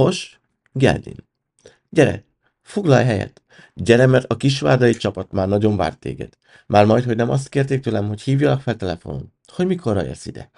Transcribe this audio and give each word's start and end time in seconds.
Hos, 0.00 0.40
Geldin. 0.72 1.28
Gyere, 1.88 2.24
foglalj 2.62 3.04
helyet. 3.04 3.42
Gyere, 3.74 4.06
mert 4.06 4.32
a 4.32 4.36
kisvárdai 4.36 4.94
csapat 4.94 5.32
már 5.32 5.48
nagyon 5.48 5.76
várt 5.76 5.98
téged. 5.98 6.38
Már 6.66 6.84
majd, 6.86 7.04
hogy 7.04 7.16
nem 7.16 7.30
azt 7.30 7.48
kérték 7.48 7.80
tőlem, 7.80 8.08
hogy 8.08 8.20
hívjalak 8.20 8.60
fel 8.60 8.76
telefonon, 8.76 9.32
hogy 9.52 9.66
mikorra 9.66 10.02
jössz 10.02 10.26
ide. 10.26 10.50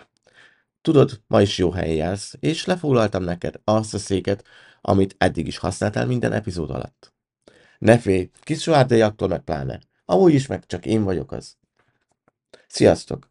Tudod, 0.83 1.21
ma 1.27 1.41
is 1.41 1.59
jó 1.59 1.71
helyen 1.71 1.95
jársz, 1.95 2.37
és 2.41 2.65
lefoglaltam 2.65 3.23
neked 3.23 3.55
azt 3.65 3.95
a 3.95 3.99
széket, 3.99 4.45
amit 4.81 5.15
eddig 5.19 5.47
is 5.47 5.59
használtál 5.59 6.07
minden 6.07 6.33
epizód 6.33 6.71
alatt. 6.71 7.13
Ne 7.79 7.99
félj, 7.99 8.31
kis 8.41 8.69
akkor 8.69 9.29
meg 9.29 9.41
pláne. 9.41 9.81
Amúgy 10.05 10.35
is 10.35 10.47
meg 10.47 10.67
csak 10.67 10.87
én 10.87 11.03
vagyok 11.03 11.33
az. 11.33 11.57
Sziasztok! 12.67 13.31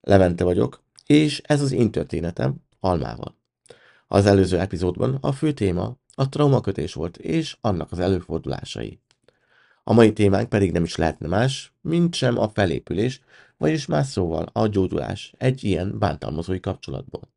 Levente 0.00 0.44
vagyok, 0.44 0.82
és 1.06 1.40
ez 1.44 1.60
az 1.60 1.72
én 1.72 1.90
történetem 1.90 2.54
Almával. 2.80 3.42
Az 4.06 4.26
előző 4.26 4.58
epizódban 4.58 5.18
a 5.20 5.32
fő 5.32 5.52
téma 5.52 5.96
a 6.14 6.28
traumakötés 6.28 6.94
volt, 6.94 7.16
és 7.16 7.56
annak 7.60 7.92
az 7.92 7.98
előfordulásai. 7.98 9.00
A 9.84 9.92
mai 9.92 10.12
témánk 10.12 10.48
pedig 10.48 10.72
nem 10.72 10.84
is 10.84 10.96
lehetne 10.96 11.28
más, 11.28 11.72
mint 11.80 12.14
sem 12.14 12.38
a 12.38 12.48
felépülés, 12.48 13.20
vagyis 13.56 13.86
más 13.86 14.06
szóval 14.06 14.48
a 14.52 14.66
gyógyulás 14.66 15.34
egy 15.38 15.64
ilyen 15.64 15.98
bántalmazói 15.98 16.60
kapcsolatból. 16.60 17.32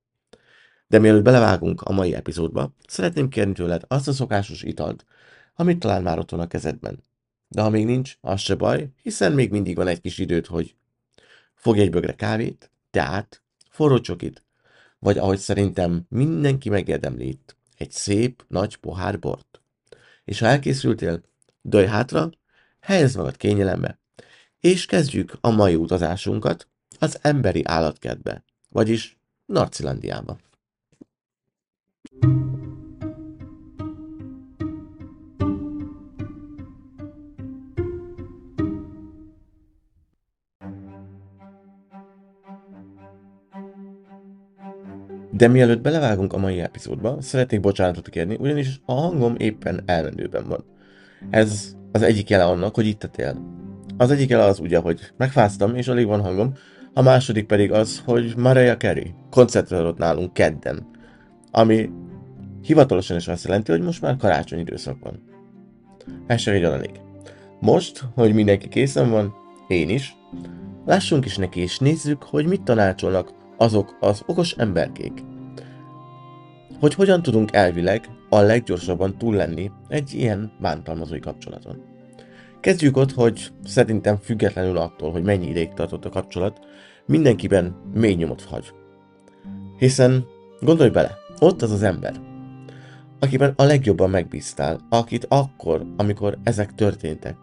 De 0.88 1.00
mielőtt 1.00 1.24
belevágunk 1.24 1.82
a 1.82 1.92
mai 1.92 2.14
epizódba, 2.14 2.74
szeretném 2.88 3.30
kérni 3.30 3.54
tőled 3.54 3.84
azt 3.88 4.08
a 4.08 4.14
szokásos 4.14 4.62
italt, 4.64 5.06
amit 5.56 5.80
talán 5.80 6.04
már 6.04 6.20
ott 6.20 6.32
van 6.32 6.40
a 6.40 6.48
kezedben. 6.48 7.04
De 7.48 7.62
ha 7.62 7.70
még 7.70 7.86
nincs, 7.86 8.18
az 8.22 8.40
se 8.40 8.56
baj, 8.56 8.90
hiszen 9.02 9.32
még 9.32 9.52
mindig 9.52 9.76
van 9.76 9.88
egy 9.88 10.02
kis 10.02 10.18
időt, 10.18 10.48
hogy 10.48 10.76
fogj 11.54 11.80
egy 11.80 11.90
bögre 11.90 12.16
kávét, 12.16 12.72
teát, 12.92 13.42
forró 13.70 14.00
csokit, 14.00 14.44
vagy 15.00 15.18
ahogy 15.18 15.38
szerintem 15.38 16.06
mindenki 16.10 16.70
megérdemli 16.70 17.28
itt, 17.28 17.56
egy 17.78 17.92
szép, 17.92 18.46
nagy 18.48 18.76
pohár 18.76 19.20
bort. 19.20 19.62
És 20.26 20.40
ha 20.40 20.46
elkészültél, 20.46 21.22
dőj 21.62 21.86
hátra, 21.86 22.30
helyezd 22.80 23.18
magad 23.18 23.38
kényelembe, 23.38 24.00
és 24.60 24.86
kezdjük 24.86 25.38
a 25.42 25.50
mai 25.50 25.76
utazásunkat 25.76 26.68
az 27.00 27.20
emberi 27.22 27.62
állatkertbe, 27.66 28.44
vagyis 28.70 29.18
Narcilandiába. 29.46 30.38
De 45.38 45.48
mielőtt 45.48 45.82
belevágunk 45.82 46.34
a 46.34 46.38
mai 46.38 46.60
epizódba, 46.60 47.18
szeretnék 47.22 47.60
bocsánatot 47.60 48.10
kérni, 48.10 48.38
ugyanis 48.40 48.82
a 48.86 48.94
hangom 48.94 49.36
éppen 49.38 49.84
elmenőben 49.86 50.48
van. 50.48 50.66
Ez 51.30 51.76
az 51.92 52.02
egyik 52.02 52.30
jele 52.30 52.44
annak, 52.46 52.76
hogy 52.76 52.86
itt 52.86 53.10
tél. 53.12 53.38
Az 53.98 54.12
egyik 54.12 54.30
jele 54.30 54.44
az 54.44 54.60
ugye, 54.60 54.78
hogy 54.78 55.00
megfáztam 55.18 55.76
és 55.76 55.88
alig 55.88 56.06
van 56.06 56.22
hangom, 56.22 56.54
a 56.94 57.02
második 57.02 57.46
pedig 57.46 57.72
az, 57.72 58.02
hogy 58.06 58.34
Mariah 58.38 58.78
Carey 58.78 59.14
koncertrálott 59.30 59.98
nálunk 59.98 60.34
kedden, 60.34 60.88
ami 61.52 61.90
hivatalosan 62.62 63.18
is 63.18 63.28
azt 63.28 63.46
jelenti, 63.46 63.72
hogy 63.72 63.82
most 63.82 64.02
már 64.02 64.18
karácsony 64.18 64.60
időszak 64.60 64.98
van. 65.00 65.24
Ez 66.28 66.42
csak 66.42 66.54
egy. 66.54 67.02
Most, 67.60 68.04
hogy 68.16 68.34
mindenki 68.34 68.68
készen 68.68 69.10
van, 69.10 69.34
én 69.68 69.90
is, 69.90 70.16
lássunk 70.86 71.26
is 71.26 71.38
neki 71.38 71.60
és 71.60 71.80
nézzük, 71.80 72.24
hogy 72.24 72.46
mit 72.46 72.62
tanácsolnak 72.62 73.36
azok 73.58 73.98
az 74.00 74.24
okos 74.26 74.52
emberkék. 74.52 75.24
Hogy 76.80 76.94
hogyan 76.94 77.22
tudunk 77.22 77.54
elvileg 77.54 78.10
a 78.30 78.40
leggyorsabban 78.40 79.18
túl 79.18 79.36
lenni 79.36 79.72
egy 79.88 80.14
ilyen 80.14 80.52
bántalmazói 80.62 81.20
kapcsolaton. 81.20 81.82
Kezdjük 82.60 82.98
ott, 82.98 83.12
hogy 83.12 83.52
szerintem 83.64 84.18
függetlenül 84.18 84.78
attól, 84.78 85.12
hogy 85.12 85.24
mennyi 85.24 85.48
ideig 85.48 85.74
tartott 85.74 86.06
a 86.06 86.10
kapcsolat, 86.10 86.60
mindenkiben 87.06 87.76
mély 87.94 88.16
nyomot 88.16 88.42
hagy. 88.42 88.74
Hiszen 89.78 90.26
gondolj 90.60 90.90
bele, 90.90 91.18
ott 91.40 91.62
az 91.62 91.72
az 91.72 91.84
ember, 91.84 92.22
akiben 93.20 93.54
a 93.56 93.64
legjobban 93.64 94.10
megbíztál, 94.10 94.80
akit 94.90 95.26
akkor, 95.30 95.86
amikor 95.98 96.38
ezek 96.44 96.76
történtek, 96.76 97.36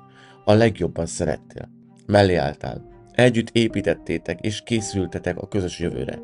a 0.45 0.53
legjobban 0.53 1.07
szerettél, 1.07 1.69
mellé 2.07 2.35
álltál, 2.35 2.94
Együtt 3.15 3.51
építettétek 3.53 4.41
és 4.41 4.63
készültetek 4.65 5.39
a 5.39 5.49
közös 5.49 5.79
jövőre. 5.79 6.19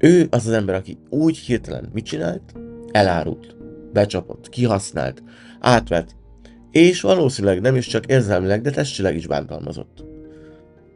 Ő 0.00 0.26
az 0.30 0.46
az 0.46 0.52
ember, 0.52 0.74
aki 0.74 0.98
úgy 1.08 1.36
hirtelen 1.36 1.90
mit 1.92 2.04
csinált? 2.04 2.54
Elárult, 2.90 3.56
becsapott, 3.92 4.48
kihasznált, 4.48 5.22
átvett, 5.60 6.16
és 6.70 7.00
valószínűleg 7.00 7.60
nem 7.60 7.76
is 7.76 7.86
csak 7.86 8.06
érzelmileg, 8.06 8.60
de 8.60 8.70
testileg 8.70 9.16
is 9.16 9.26
bántalmazott. 9.26 10.04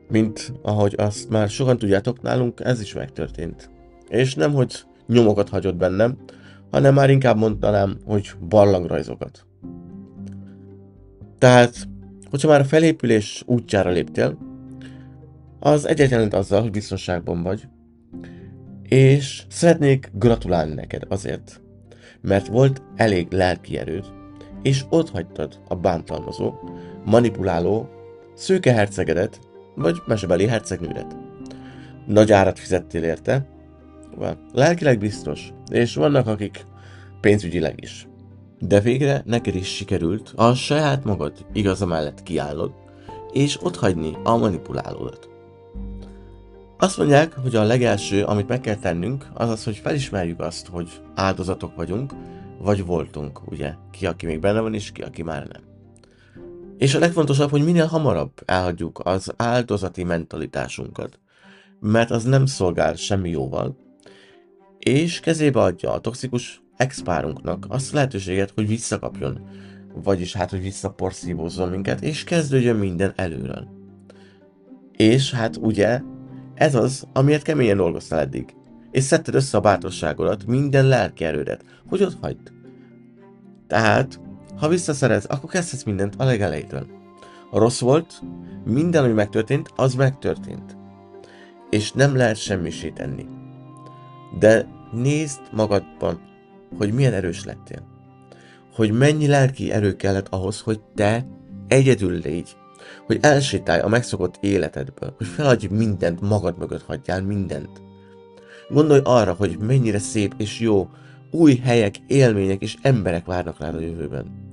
Mint 0.08 0.52
ahogy 0.62 0.94
azt 0.96 1.28
már 1.28 1.48
sokan 1.48 1.78
tudjátok, 1.78 2.22
nálunk 2.22 2.60
ez 2.60 2.80
is 2.80 2.94
megtörtént. 2.94 3.70
És 4.08 4.34
nem, 4.34 4.52
hogy 4.52 4.82
nyomokat 5.06 5.48
hagyott 5.48 5.76
bennem, 5.76 6.18
hanem 6.70 6.94
már 6.94 7.10
inkább 7.10 7.36
mondanám, 7.36 7.96
hogy 8.04 8.30
barlangrajzokat. 8.48 9.46
Tehát, 11.38 11.88
hogyha 12.30 12.48
már 12.48 12.60
a 12.60 12.64
felépülés 12.64 13.42
útjára 13.46 13.90
léptél, 13.90 14.38
az 15.58 15.88
egyetlen 15.88 16.30
azzal, 16.32 16.62
hogy 16.62 16.70
biztonságban 16.70 17.42
vagy. 17.42 17.68
És 18.82 19.42
szeretnék 19.48 20.10
gratulálni 20.14 20.74
neked 20.74 21.02
azért, 21.08 21.60
mert 22.20 22.46
volt 22.46 22.82
elég 22.96 23.32
lelki 23.32 23.78
erőd, 23.78 24.04
és 24.62 24.84
ott 24.88 25.10
hagytad 25.10 25.60
a 25.68 25.74
bántalmazó, 25.74 26.52
manipuláló, 27.04 27.88
szőke 28.34 28.72
hercegedet, 28.72 29.40
vagy 29.74 30.02
mesebeli 30.06 30.46
hercegnődet. 30.46 31.16
Nagy 32.06 32.32
árat 32.32 32.58
fizettél 32.58 33.02
érte, 33.02 33.46
lelkileg 34.52 34.98
biztos, 34.98 35.52
és 35.70 35.94
vannak 35.94 36.26
akik 36.26 36.64
pénzügyileg 37.20 37.82
is. 37.82 38.08
De 38.58 38.80
végre 38.80 39.22
neked 39.24 39.54
is 39.54 39.74
sikerült 39.74 40.32
a 40.36 40.54
saját 40.54 41.04
magad 41.04 41.46
igaza 41.52 41.86
mellett 41.86 42.22
kiállod, 42.22 42.72
és 43.32 43.62
otthagyni 43.62 44.16
a 44.24 44.36
manipulálódat. 44.36 45.35
Azt 46.78 46.98
mondják, 46.98 47.34
hogy 47.34 47.56
a 47.56 47.62
legelső, 47.62 48.24
amit 48.24 48.48
meg 48.48 48.60
kell 48.60 48.76
tennünk, 48.76 49.26
az 49.34 49.48
az, 49.48 49.64
hogy 49.64 49.76
felismerjük 49.76 50.40
azt, 50.40 50.66
hogy 50.66 50.90
áldozatok 51.14 51.74
vagyunk, 51.74 52.12
vagy 52.58 52.84
voltunk, 52.84 53.50
ugye? 53.50 53.74
Ki, 53.90 54.06
aki 54.06 54.26
még 54.26 54.40
benne 54.40 54.60
van, 54.60 54.74
és 54.74 54.92
ki, 54.92 55.02
aki 55.02 55.22
már 55.22 55.46
nem. 55.46 55.62
És 56.78 56.94
a 56.94 56.98
legfontosabb, 56.98 57.50
hogy 57.50 57.64
minél 57.64 57.86
hamarabb 57.86 58.32
elhagyjuk 58.44 59.00
az 59.04 59.34
áldozati 59.36 60.04
mentalitásunkat, 60.04 61.18
mert 61.80 62.10
az 62.10 62.24
nem 62.24 62.46
szolgál 62.46 62.94
semmi 62.94 63.30
jóval, 63.30 63.76
és 64.78 65.20
kezébe 65.20 65.60
adja 65.60 65.92
a 65.92 66.00
toxikus 66.00 66.62
expárunknak 66.76 67.66
azt 67.68 67.92
a 67.92 67.94
lehetőséget, 67.94 68.52
hogy 68.54 68.66
visszakapjon, 68.66 69.48
vagyis 69.94 70.32
hát, 70.32 70.50
hogy 70.50 70.62
visszaporszívózzon 70.62 71.68
minket, 71.68 72.00
és 72.02 72.24
kezdődjön 72.24 72.76
minden 72.76 73.12
előről. 73.16 73.68
És 74.92 75.32
hát 75.32 75.56
ugye 75.56 76.00
ez 76.56 76.74
az, 76.74 77.06
amiért 77.12 77.42
keményen 77.42 77.76
dolgoztál 77.76 78.20
eddig. 78.20 78.54
És 78.90 79.02
szedted 79.02 79.34
össze 79.34 79.56
a 79.56 79.60
bátorságodat, 79.60 80.46
minden 80.46 80.86
lelki 80.86 81.24
erődet, 81.24 81.64
hogy 81.88 82.02
ott 82.02 82.16
hagyd. 82.20 82.52
Tehát, 83.66 84.20
ha 84.56 84.68
visszaszerez, 84.68 85.24
akkor 85.24 85.50
kezdhetsz 85.50 85.82
mindent 85.84 86.14
a 86.18 86.24
legelejétől. 86.24 86.86
A 87.50 87.58
rossz 87.58 87.80
volt, 87.80 88.22
minden, 88.64 89.04
ami 89.04 89.12
megtörtént, 89.12 89.72
az 89.76 89.94
megtörtént. 89.94 90.76
És 91.70 91.92
nem 91.92 92.16
lehet 92.16 92.36
semmisé 92.36 92.90
tenni. 92.90 93.26
De 94.38 94.66
nézd 94.92 95.40
magadban, 95.52 96.20
hogy 96.78 96.92
milyen 96.92 97.12
erős 97.12 97.44
lettél. 97.44 97.86
Hogy 98.74 98.92
mennyi 98.92 99.26
lelki 99.26 99.72
erő 99.72 99.96
kellett 99.96 100.28
ahhoz, 100.28 100.60
hogy 100.60 100.80
te 100.94 101.26
egyedül 101.68 102.18
légy, 102.18 102.56
hogy 103.06 103.18
elsétálj 103.20 103.80
a 103.80 103.88
megszokott 103.88 104.38
életedből, 104.40 105.14
hogy 105.16 105.26
feladj 105.26 105.66
mindent, 105.66 106.20
magad 106.20 106.58
mögött 106.58 106.82
hagyjál 106.82 107.22
mindent. 107.22 107.82
Gondolj 108.68 109.00
arra, 109.04 109.32
hogy 109.32 109.58
mennyire 109.58 109.98
szép 109.98 110.34
és 110.36 110.60
jó 110.60 110.88
új 111.30 111.56
helyek, 111.56 111.94
élmények 112.06 112.62
és 112.62 112.76
emberek 112.82 113.26
várnak 113.26 113.58
rád 113.58 113.74
a 113.74 113.80
jövőben. 113.80 114.44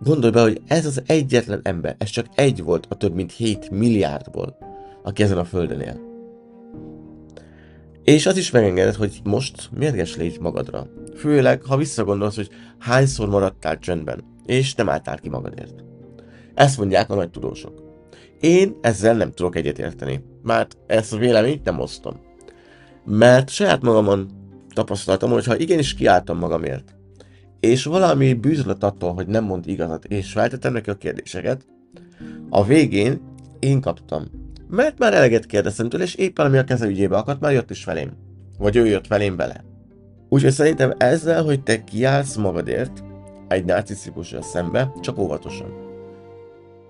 Gondolj 0.00 0.32
be, 0.32 0.40
hogy 0.40 0.60
ez 0.66 0.86
az 0.86 1.02
egyetlen 1.06 1.60
ember, 1.62 1.96
ez 1.98 2.08
csak 2.08 2.26
egy 2.34 2.62
volt 2.62 2.86
a 2.88 2.94
több 2.94 3.14
mint 3.14 3.32
7 3.32 3.70
milliárdból, 3.70 4.56
aki 5.02 5.22
ezen 5.22 5.38
a 5.38 5.44
földön 5.44 5.80
él. 5.80 6.00
És 8.04 8.26
az 8.26 8.36
is 8.36 8.50
megengedett, 8.50 8.94
hogy 8.94 9.20
most 9.24 9.70
mérges 9.78 10.16
légy 10.16 10.40
magadra. 10.40 10.86
Főleg, 11.16 11.62
ha 11.62 11.76
visszagondolsz, 11.76 12.36
hogy 12.36 12.48
hányszor 12.78 13.28
maradtál 13.28 13.78
csöndben, 13.78 14.24
és 14.46 14.74
nem 14.74 14.88
álltál 14.88 15.18
ki 15.18 15.28
magadért. 15.28 15.84
Ezt 16.58 16.78
mondják 16.78 17.10
a 17.10 17.14
nagy 17.14 17.30
tudósok. 17.30 17.82
Én 18.40 18.76
ezzel 18.80 19.16
nem 19.16 19.32
tudok 19.32 19.56
egyetérteni, 19.56 20.24
mert 20.42 20.76
ezt 20.86 21.12
a 21.12 21.16
véleményt 21.16 21.64
nem 21.64 21.80
osztom. 21.80 22.20
Mert 23.04 23.48
saját 23.48 23.82
magamon 23.82 24.30
tapasztaltam, 24.74 25.30
hogy 25.30 25.44
ha 25.44 25.56
igenis 25.56 25.94
kiálltam 25.94 26.38
magamért, 26.38 26.94
és 27.60 27.84
valami 27.84 28.34
bűzlött 28.34 28.82
attól, 28.82 29.12
hogy 29.12 29.26
nem 29.26 29.44
mond 29.44 29.66
igazat, 29.66 30.04
és 30.04 30.32
feltettem 30.32 30.72
neki 30.72 30.90
a 30.90 30.94
kérdéseket, 30.94 31.66
a 32.50 32.64
végén 32.64 33.20
én 33.58 33.80
kaptam. 33.80 34.24
Mert 34.68 34.98
már 34.98 35.14
eleget 35.14 35.46
kérdeztem 35.46 35.88
tőle, 35.88 36.04
és 36.04 36.14
éppen 36.14 36.46
ami 36.46 36.58
a 36.58 36.64
keze 36.64 36.86
ügyébe 36.86 37.16
akadt, 37.16 37.40
már 37.40 37.52
jött 37.52 37.70
is 37.70 37.84
felém. 37.84 38.12
Vagy 38.58 38.76
ő 38.76 38.86
jött 38.86 39.06
velém 39.06 39.36
bele. 39.36 39.64
Úgyhogy 40.28 40.52
szerintem 40.52 40.94
ezzel, 40.96 41.42
hogy 41.42 41.62
te 41.62 41.84
kiállsz 41.84 42.36
magadért 42.36 43.02
egy 43.48 43.64
narcisztikussal 43.64 44.42
szembe, 44.42 44.92
csak 45.00 45.18
óvatosan. 45.18 45.87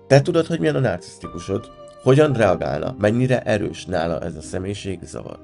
Te 0.09 0.21
tudod, 0.21 0.45
hogy 0.45 0.59
milyen 0.59 0.75
a 0.75 0.79
narcisztikusod, 0.79 1.71
hogyan 2.03 2.33
reagálna, 2.33 2.95
mennyire 2.99 3.41
erős 3.41 3.85
nála 3.85 4.19
ez 4.19 4.35
a 4.35 4.41
személyiség 4.41 4.99
zavar. 5.03 5.39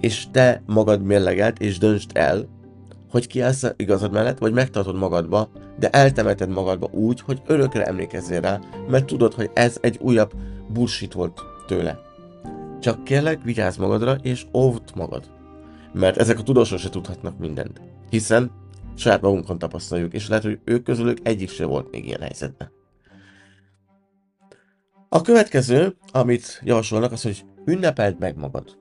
És 0.00 0.26
te 0.30 0.62
magad 0.66 1.02
mérlegelt 1.02 1.58
és 1.58 1.78
döntsd 1.78 2.10
el, 2.14 2.48
hogy 3.10 3.26
kiállsz 3.26 3.72
igazad 3.76 4.12
mellett, 4.12 4.38
vagy 4.38 4.52
megtartod 4.52 4.96
magadba, 4.96 5.48
de 5.78 5.90
eltemeted 5.90 6.48
magadba 6.48 6.88
úgy, 6.92 7.20
hogy 7.20 7.42
örökre 7.46 7.86
emlékezzél 7.86 8.40
rá, 8.40 8.60
mert 8.88 9.06
tudod, 9.06 9.34
hogy 9.34 9.50
ez 9.54 9.78
egy 9.80 9.98
újabb 10.00 10.32
bullshit 10.68 11.12
volt 11.12 11.40
tőle. 11.66 12.00
Csak 12.80 13.04
kérlek, 13.04 13.42
vigyázz 13.42 13.76
magadra, 13.76 14.16
és 14.22 14.46
óvd 14.54 14.82
magad. 14.94 15.30
Mert 15.92 16.16
ezek 16.16 16.38
a 16.38 16.42
tudósok 16.42 16.78
se 16.78 16.88
tudhatnak 16.88 17.38
mindent. 17.38 17.80
Hiszen 18.10 18.50
saját 18.94 19.20
magunkon 19.20 19.58
tapasztaljuk, 19.58 20.12
és 20.12 20.28
lehet, 20.28 20.44
hogy 20.44 20.58
ők 20.64 20.82
közülük 20.82 21.18
egyik 21.22 21.50
se 21.50 21.64
volt 21.64 21.90
még 21.90 22.06
ilyen 22.06 22.20
helyzetben. 22.20 22.82
A 25.14 25.20
következő, 25.20 25.96
amit 26.12 26.60
javasolnak, 26.64 27.12
az, 27.12 27.22
hogy 27.22 27.44
ünnepeld 27.64 28.18
meg 28.18 28.36
magad. 28.36 28.78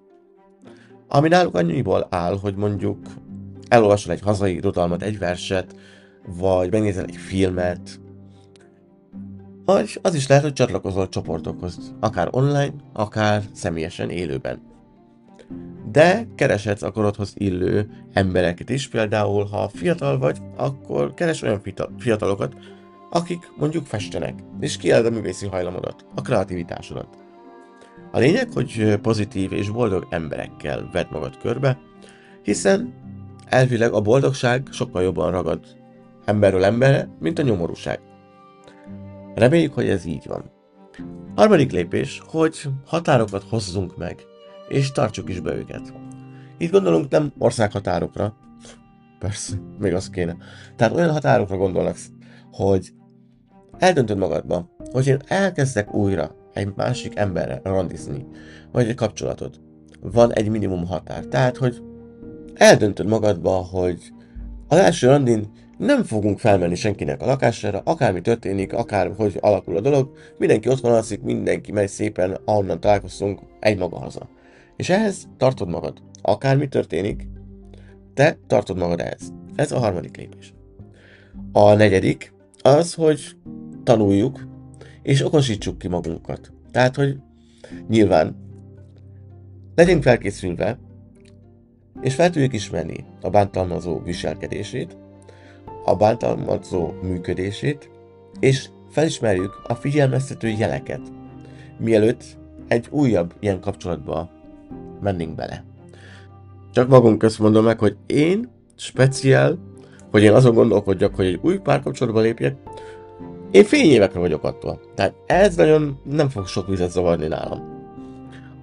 Ami 1.08 1.28
náluk 1.28 1.56
annyiból 1.56 2.08
áll, 2.10 2.38
hogy 2.40 2.56
mondjuk 2.56 2.98
elolvasol 3.68 4.14
egy 4.14 4.22
hazai 4.22 4.56
irodalmat, 4.56 5.02
egy 5.02 5.18
verset, 5.18 5.76
vagy 6.26 6.72
megnézel 6.72 7.06
egy 7.06 7.16
filmet, 7.16 8.00
vagy 9.66 10.00
az 10.02 10.16
is 10.16 10.28
lehet, 10.28 10.44
hogy 10.44 10.54
csatlakozol 10.54 11.10
csoportokhoz, 11.10 11.94
akár 12.00 12.28
online, 12.32 12.74
akár 12.94 13.44
személyesen, 13.52 14.10
élőben. 14.10 14.62
De 15.92 16.28
kereshetsz 16.36 16.82
a 16.82 17.14
illő 17.34 17.90
embereket 18.14 18.70
is, 18.70 18.88
például 18.88 19.46
ha 19.46 19.70
fiatal 19.70 20.18
vagy, 20.18 20.38
akkor 20.56 21.14
keres 21.14 21.42
olyan 21.42 21.62
fiatalokat, 21.98 22.56
akik 23.14 23.52
mondjuk 23.58 23.86
festenek, 23.86 24.40
és 24.60 24.78
kiállod 24.78 25.06
a 25.06 25.10
művészi 25.10 25.48
hajlamodat, 25.48 26.06
a 26.16 26.22
kreativitásodat. 26.22 27.18
A 28.12 28.20
lényeg, 28.20 28.52
hogy 28.54 29.00
pozitív 29.02 29.52
és 29.52 29.70
boldog 29.70 30.08
emberekkel 30.10 30.90
vedd 30.92 31.06
magad 31.12 31.38
körbe, 31.38 31.80
hiszen 32.44 32.94
elvileg 33.46 33.94
a 33.94 34.02
boldogság 34.02 34.68
sokkal 34.72 35.04
jobban 35.04 35.32
ragad 35.32 35.60
emberről 36.26 36.64
emberre, 36.64 37.10
mint 37.20 37.40
a 37.40 37.42
nyomorúság. 37.42 38.00
Reméljük, 39.36 39.74
hogy 39.74 39.90
ez 39.90 40.06
így 40.06 40.28
van. 40.28 40.52
Harmadik 41.36 41.72
lépés, 41.72 42.22
hogy 42.26 42.64
határokat 42.86 43.44
hozzunk 43.50 43.98
meg, 43.98 44.26
és 44.68 44.92
tartsuk 44.92 45.30
is 45.30 45.40
be 45.40 45.56
őket. 45.56 45.94
Itt 46.58 46.72
gondolunk 46.72 47.10
nem 47.10 47.34
országhatárokra, 47.38 48.36
persze, 49.20 49.56
még 49.80 49.94
az 49.94 50.10
kéne. 50.10 50.38
Tehát 50.76 50.96
olyan 50.96 51.12
határokra 51.12 51.58
gondolnak, 51.58 51.96
hogy 52.52 52.94
eldöntöd 53.78 54.18
magadba, 54.18 54.70
hogy 54.92 55.08
én 55.08 55.20
elkezdek 55.28 55.94
újra 55.94 56.36
egy 56.54 56.74
másik 56.76 57.18
emberre 57.18 57.60
randizni, 57.64 58.28
vagy 58.72 58.88
egy 58.88 58.96
kapcsolatot. 58.96 59.60
Van 60.02 60.34
egy 60.34 60.50
minimum 60.50 60.86
határ. 60.86 61.24
Tehát, 61.24 61.58
hogy 61.58 61.82
eldöntöd 62.54 63.08
magadba, 63.08 63.52
hogy 63.52 64.12
az 64.68 64.78
első 64.78 65.08
randin 65.08 65.52
nem 65.78 66.04
fogunk 66.04 66.40
felmenni 66.40 66.76
senkinek 66.76 67.22
a 67.22 67.26
lakására, 67.26 67.82
akármi 67.86 68.22
történik, 68.22 68.74
akár 68.74 69.12
hogy 69.18 69.38
alakul 69.42 69.78
a 69.78 69.82
dolog, 69.82 70.12
mindenki 70.38 70.70
otthon 70.70 70.92
alszik, 70.92 71.22
mindenki 71.22 71.72
megy 71.72 71.88
szépen, 71.88 72.38
ahonnan 72.46 72.80
találkoztunk, 72.80 73.40
egy 73.60 73.78
maga 73.78 74.00
haza. 74.00 74.30
És 74.76 74.90
ehhez 74.90 75.28
tartod 75.38 75.70
magad. 75.70 76.02
Akármi 76.22 76.68
történik, 76.68 77.28
te 78.14 78.38
tartod 78.48 78.78
magad 78.78 79.00
ehhez. 79.00 79.34
Ez 79.56 79.72
a 79.72 79.80
harmadik 79.80 80.18
lépés. 80.18 80.54
A 81.52 81.74
negyedik 81.74 82.34
az, 82.62 82.94
hogy 82.94 83.22
tanuljuk, 83.84 84.48
és 85.02 85.26
okosítsuk 85.26 85.78
ki 85.78 85.88
magunkat. 85.88 86.52
Tehát, 86.72 86.96
hogy 86.96 87.18
nyilván 87.88 88.36
legyünk 89.76 90.04
felkészülve, 90.04 90.78
és 92.02 92.16
fel 92.16 92.30
tudjuk 92.30 92.54
ismerni 92.54 93.06
a 93.22 93.30
bántalmazó 93.30 94.00
viselkedését, 94.00 94.98
a 95.86 95.96
bántalmazó 95.96 96.92
működését, 97.02 97.90
és 98.40 98.70
felismerjük 98.90 99.62
a 99.68 99.76
figyelmeztető 99.76 100.48
jeleket, 100.48 101.02
mielőtt 101.78 102.24
egy 102.68 102.88
újabb 102.90 103.34
ilyen 103.40 103.60
kapcsolatba 103.60 104.30
mennénk 105.02 105.36
bele. 105.36 105.64
Csak 106.72 106.88
magunk 106.88 107.18
közt 107.18 107.40
mondom 107.40 107.64
meg, 107.64 107.80
hogy 107.80 107.98
én 108.06 108.50
speciál, 108.76 109.58
hogy 110.12 110.24
én 110.24 110.34
azon 110.34 110.54
gondolkodjak, 110.54 111.16
hogy 111.16 111.26
egy 111.26 111.40
új 111.42 111.58
párkapcsolatba 111.58 112.20
lépjek, 112.20 112.56
én 113.54 113.64
fényévekre 113.64 114.20
vagyok 114.20 114.44
attól. 114.44 114.80
Tehát 114.96 115.14
ez 115.26 115.56
nagyon 115.56 116.00
nem 116.04 116.30
fog 116.30 116.48
sok 116.48 116.68
vizet 116.68 116.92
zavarni 116.92 117.28
nálam. 117.28 117.82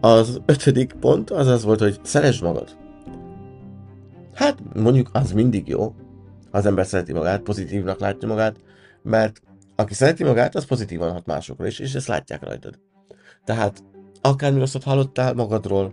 Az 0.01 0.41
ötödik 0.47 0.93
pont 0.93 1.31
az 1.31 1.47
az 1.47 1.65
volt, 1.65 1.81
hogy 1.81 1.99
szeresd 2.03 2.43
magad. 2.43 2.77
Hát 4.35 4.59
mondjuk 4.75 5.09
az 5.13 5.33
mindig 5.33 5.69
jó, 5.69 5.95
az 6.51 6.67
ember 6.67 6.87
szereti 6.87 7.13
magát, 7.13 7.41
pozitívnak 7.41 8.01
látja 8.01 8.29
magát, 8.29 8.57
mert 9.03 9.43
aki 9.77 9.95
szereti 9.95 10.25
magát, 10.25 10.55
az 10.55 10.65
pozitívan 10.65 11.13
hat 11.13 11.27
másokra 11.27 11.67
is, 11.67 11.79
és 11.79 11.95
ezt 11.95 12.09
látják 12.09 12.45
rajtad. 12.45 12.79
Tehát 13.45 13.83
akármi 14.21 14.59
rosszat 14.59 14.83
hallottál 14.83 15.35
magadról, 15.35 15.93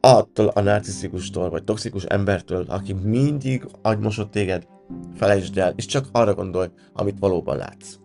attól 0.00 0.46
a 0.46 0.60
narcisztikustól, 0.60 1.50
vagy 1.50 1.64
toxikus 1.64 2.04
embertől, 2.04 2.64
aki 2.68 2.92
mindig 2.92 3.66
agymosott 3.82 4.30
téged, 4.30 4.66
felejtsd 5.14 5.58
el, 5.58 5.72
és 5.76 5.86
csak 5.86 6.08
arra 6.12 6.34
gondolj, 6.34 6.68
amit 6.92 7.18
valóban 7.18 7.56
látsz. 7.56 7.96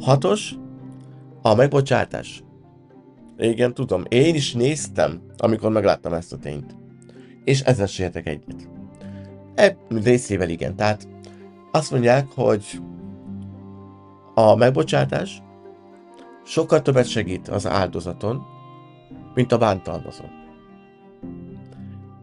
Hatos, 0.00 0.54
a 1.42 1.54
megbocsátás. 1.54 2.42
Igen, 3.38 3.74
tudom, 3.74 4.02
én 4.08 4.34
is 4.34 4.54
néztem, 4.54 5.20
amikor 5.36 5.70
megláttam 5.70 6.12
ezt 6.12 6.32
a 6.32 6.38
tényt. 6.38 6.76
És 7.44 7.60
ezzel 7.60 7.86
sértek 7.86 8.26
egyet. 8.26 8.68
E 9.54 9.76
részével 9.88 10.48
igen, 10.48 10.76
tehát 10.76 11.08
azt 11.72 11.90
mondják, 11.90 12.26
hogy 12.34 12.80
a 14.34 14.54
megbocsátás 14.54 15.42
sokkal 16.44 16.82
többet 16.82 17.08
segít 17.08 17.48
az 17.48 17.66
áldozaton, 17.66 18.42
mint 19.34 19.52
a 19.52 19.58
bántalmazon. 19.58 20.30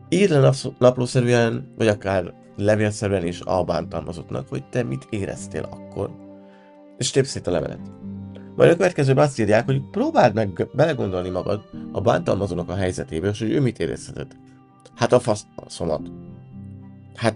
Írd 0.10 0.32
le 0.32 0.52
naplószerűen, 0.78 1.74
vagy 1.78 1.88
akár 1.88 2.34
levélszerűen 2.56 3.26
is 3.26 3.42
a 3.42 3.64
bántalmazottnak, 3.64 4.48
hogy 4.48 4.64
te 4.70 4.84
mit 4.84 5.08
éreztél 5.10 5.64
akkor, 5.72 6.10
és 6.98 7.12
tép 7.12 7.26
szét 7.26 7.48
a 7.48 7.52
levelet. 7.52 7.92
Majd 8.56 8.72
a 8.72 8.76
következőben 8.76 9.24
azt 9.24 9.40
írják, 9.40 9.66
hogy 9.66 9.82
próbáld 9.92 10.34
meg 10.34 10.68
belegondolni 10.74 11.30
magad 11.30 11.62
a 11.92 12.02
bántalmazónak 12.02 12.70
a 12.70 12.76
helyzetébe, 12.76 13.30
és 13.30 13.40
hogy 13.40 13.52
ő 13.52 13.62
mit 13.62 13.80
érezhetett. 13.80 14.36
Hát 14.96 15.14
a 15.14 15.20
faszomat. 15.20 16.12
Hát, 17.16 17.36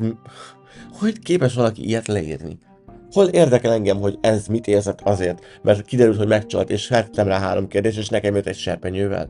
hogy 0.91 1.19
képes 1.19 1.53
valaki 1.53 1.87
ilyet 1.87 2.07
leírni? 2.07 2.57
Hol 3.11 3.27
érdekel 3.27 3.71
engem, 3.71 3.99
hogy 3.99 4.17
ez 4.21 4.47
mit 4.47 4.67
érzett 4.67 5.01
azért, 5.01 5.59
mert 5.61 5.85
kiderült, 5.85 6.17
hogy 6.17 6.27
megcsalt, 6.27 6.69
és 6.69 6.85
feltettem 6.85 7.27
rá 7.27 7.39
három 7.39 7.67
kérdést, 7.67 7.97
és 7.97 8.09
nekem 8.09 8.35
jött 8.35 8.45
egy 8.45 8.57
serpenyővel? 8.57 9.29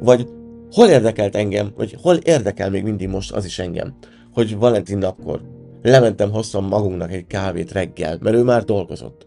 Vagy 0.00 0.28
hol 0.70 0.88
érdekelt 0.88 1.36
engem, 1.36 1.72
vagy 1.76 1.96
hol 2.02 2.14
érdekel 2.14 2.70
még 2.70 2.82
mindig 2.82 3.08
most 3.08 3.32
az 3.32 3.44
is 3.44 3.58
engem, 3.58 3.94
hogy 4.32 4.56
Valentin 4.56 4.98
napkor 4.98 5.40
lementem 5.82 6.30
hosszan 6.30 6.64
magunknak 6.64 7.12
egy 7.12 7.26
kávét 7.26 7.72
reggel, 7.72 8.18
mert 8.20 8.36
ő 8.36 8.42
már 8.42 8.64
dolgozott. 8.64 9.26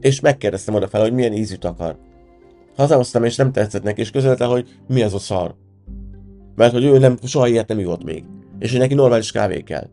És 0.00 0.20
megkérdeztem 0.20 0.74
oda 0.74 0.88
fel, 0.88 1.00
hogy 1.00 1.12
milyen 1.12 1.32
ízűt 1.32 1.64
akar. 1.64 1.96
Hazahoztam, 2.76 3.24
és 3.24 3.36
nem 3.36 3.52
tetszett 3.52 3.82
neki, 3.82 4.00
és 4.00 4.10
közölte, 4.10 4.44
hogy 4.44 4.68
mi 4.88 5.02
az 5.02 5.14
a 5.14 5.18
szar. 5.18 5.54
Mert 6.54 6.72
hogy 6.72 6.84
ő 6.84 6.98
nem, 6.98 7.16
soha 7.24 7.48
ilyet 7.48 7.68
nem 7.68 7.78
ivott 7.78 8.04
még. 8.04 8.24
És 8.58 8.70
hogy 8.70 8.80
neki 8.80 8.94
normális 8.94 9.32
kávé 9.32 9.60
kell. 9.60 9.88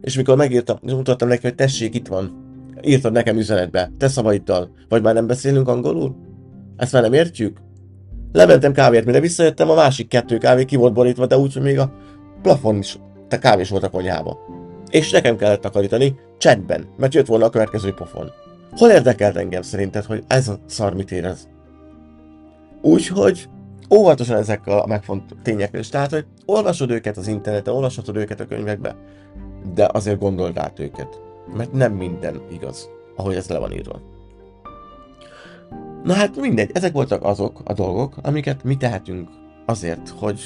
És 0.00 0.16
mikor 0.16 0.36
megírtam, 0.36 0.78
mutattam 0.82 1.28
neki, 1.28 1.42
hogy 1.42 1.54
tessék, 1.54 1.94
itt 1.94 2.06
van. 2.06 2.48
Írtad 2.82 3.12
nekem 3.12 3.36
üzenetbe, 3.36 3.92
te 3.98 4.08
szavaiddal. 4.08 4.70
Vagy 4.88 5.02
már 5.02 5.14
nem 5.14 5.26
beszélünk 5.26 5.68
angolul? 5.68 6.16
Ezt 6.76 6.92
már 6.92 7.02
nem 7.02 7.12
értjük? 7.12 7.58
Lementem 8.32 8.72
kávét, 8.72 9.04
mire 9.04 9.20
visszajöttem, 9.20 9.70
a 9.70 9.74
másik 9.74 10.08
kettő 10.08 10.38
kávé 10.38 10.64
ki 10.64 10.76
volt 10.76 10.92
borítva, 10.92 11.26
de 11.26 11.38
úgy, 11.38 11.52
hogy 11.52 11.62
még 11.62 11.78
a 11.78 11.92
plafon 12.42 12.76
is 12.76 12.98
te 13.30 13.38
kávés 13.38 13.68
volt 13.68 13.82
a 13.82 13.90
konyhába. 13.90 14.38
És 14.90 15.10
nekem 15.10 15.36
kellett 15.36 15.60
takarítani, 15.60 16.16
csetben, 16.38 16.88
mert 16.96 17.14
jött 17.14 17.26
volna 17.26 17.44
a 17.44 17.50
következő 17.50 17.92
pofon. 17.94 18.30
Hol 18.76 18.90
érdekelt 18.90 19.36
engem 19.36 19.62
szerinted, 19.62 20.04
hogy 20.04 20.24
ez 20.26 20.48
a 20.48 20.58
szar 20.66 20.94
mit 20.94 21.12
érez? 21.12 21.48
Úgyhogy 22.82 23.48
óvatosan 23.90 24.36
ezekkel 24.36 24.78
a 24.78 24.86
megfont 24.86 25.36
tényekkel 25.42 25.80
is. 25.80 25.88
Tehát, 25.88 26.10
hogy 26.10 26.26
olvasod 26.46 26.90
őket 26.90 27.16
az 27.16 27.26
interneten, 27.26 27.74
olvashatod 27.74 28.16
őket 28.16 28.40
a 28.40 28.46
könyvekbe, 28.46 28.96
de 29.74 29.88
azért 29.92 30.18
gondold 30.18 30.58
át 30.58 30.78
őket. 30.78 31.20
Mert 31.56 31.72
nem 31.72 31.92
minden 31.92 32.42
igaz, 32.52 32.88
ahogy 33.16 33.34
ez 33.34 33.48
le 33.48 33.58
van 33.58 33.72
írva. 33.72 34.00
Na 36.04 36.12
hát 36.12 36.36
mindegy, 36.36 36.70
ezek 36.72 36.92
voltak 36.92 37.24
azok 37.24 37.60
a 37.64 37.72
dolgok, 37.72 38.14
amiket 38.22 38.64
mi 38.64 38.76
tehetünk 38.76 39.28
azért, 39.66 40.08
hogy 40.08 40.40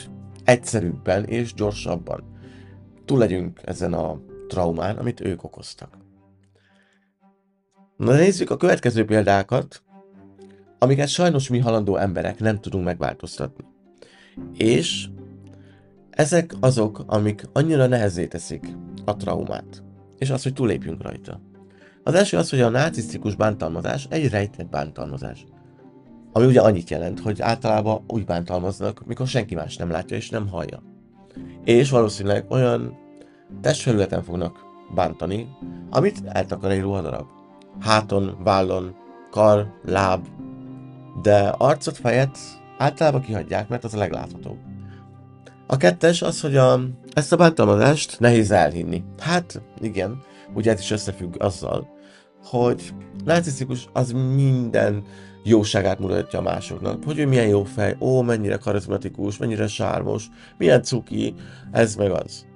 egyszerűbben 0.45 1.25
és 1.25 1.55
gyorsabban 1.55 2.34
túl 3.04 3.18
legyünk 3.18 3.61
ezen 3.64 3.92
a 3.92 4.20
traumán, 4.49 4.96
amit 4.96 5.20
ők 5.20 5.44
okoztak. 5.44 5.99
Na 7.96 8.12
nézzük 8.12 8.50
a 8.50 8.56
következő 8.56 9.04
példákat, 9.04 9.82
amiket 10.78 11.08
sajnos 11.08 11.49
mi 11.49 11.58
halandó 11.58 11.96
emberek 11.96 12.38
nem 12.40 12.61
tudunk 12.61 12.84
megváltoztatni. 12.84 13.64
És 14.52 15.08
ezek 16.11 16.54
azok, 16.61 17.02
amik 17.06 17.49
annyira 17.52 17.87
nehezé 17.87 18.26
teszik 18.26 18.76
a 19.04 19.16
traumát, 19.16 19.82
és 20.18 20.30
az, 20.30 20.42
hogy 20.42 20.52
túlépjünk 20.52 21.02
rajta. 21.02 21.40
Az 22.02 22.14
első 22.14 22.37
az, 22.37 22.50
hogy 22.50 22.61
a 22.61 22.68
narcisztikus 22.68 23.34
bántalmazás 23.34 24.06
egy 24.11 24.28
rejtett 24.28 24.68
bántalmazás. 24.68 25.44
Ami 26.32 26.46
ugye 26.46 26.61
annyit 26.61 26.90
jelent, 26.90 27.20
hogy 27.20 27.40
általában 27.40 28.04
úgy 28.06 28.25
bántalmaznak, 28.25 29.06
mikor 29.06 29.26
senki 29.26 29.54
más 29.54 29.76
nem 29.76 29.90
látja 29.90 30.16
és 30.16 30.30
nem 30.30 30.49
hallja. 30.49 30.93
És 31.64 31.91
valószínűleg 31.91 32.45
olyan 32.49 32.97
testfelületen 33.61 34.23
fognak 34.23 34.64
bántani, 34.95 35.49
amit 35.91 36.23
eltakar 36.26 36.71
egy 36.71 36.81
ruhadarab. 36.81 37.26
Háton, 37.81 38.37
vállon, 38.43 38.95
kar, 39.31 39.73
láb, 39.85 40.26
de 41.23 41.55
arcot, 41.59 41.97
fejet 41.97 42.38
általában 42.79 43.21
kihagyják, 43.21 43.69
mert 43.69 43.85
az 43.85 43.95
a 43.95 43.99
legláthatóbb. 43.99 44.59
A 45.67 45.76
kettes 45.76 46.23
az, 46.23 46.41
hogy 46.41 46.57
a, 46.57 46.81
ezt 47.12 47.33
a 47.33 47.37
bántalmazást 47.37 48.21
nehéz 48.21 48.50
elhinni. 48.50 49.03
Hát 49.19 49.62
igen, 49.81 50.23
ugye 50.55 50.73
ez 50.73 50.81
is 50.81 50.91
összefügg 50.91 51.43
azzal, 51.43 51.88
hogy 52.44 52.94
narcisztikus 53.24 53.88
az 53.92 54.12
minden 54.12 55.04
jóságát 55.44 55.98
mutatja 55.98 56.40
másoknak. 56.40 57.04
Hogy 57.04 57.18
ő 57.18 57.26
milyen 57.26 57.48
jó 57.48 57.64
fej, 57.64 57.96
ó, 58.00 58.22
mennyire 58.22 58.56
karizmatikus, 58.56 59.38
mennyire 59.38 59.66
sármos, 59.66 60.26
milyen 60.58 60.82
cuki, 60.82 61.34
ez 61.70 61.94
meg 61.94 62.10
az. 62.10 62.46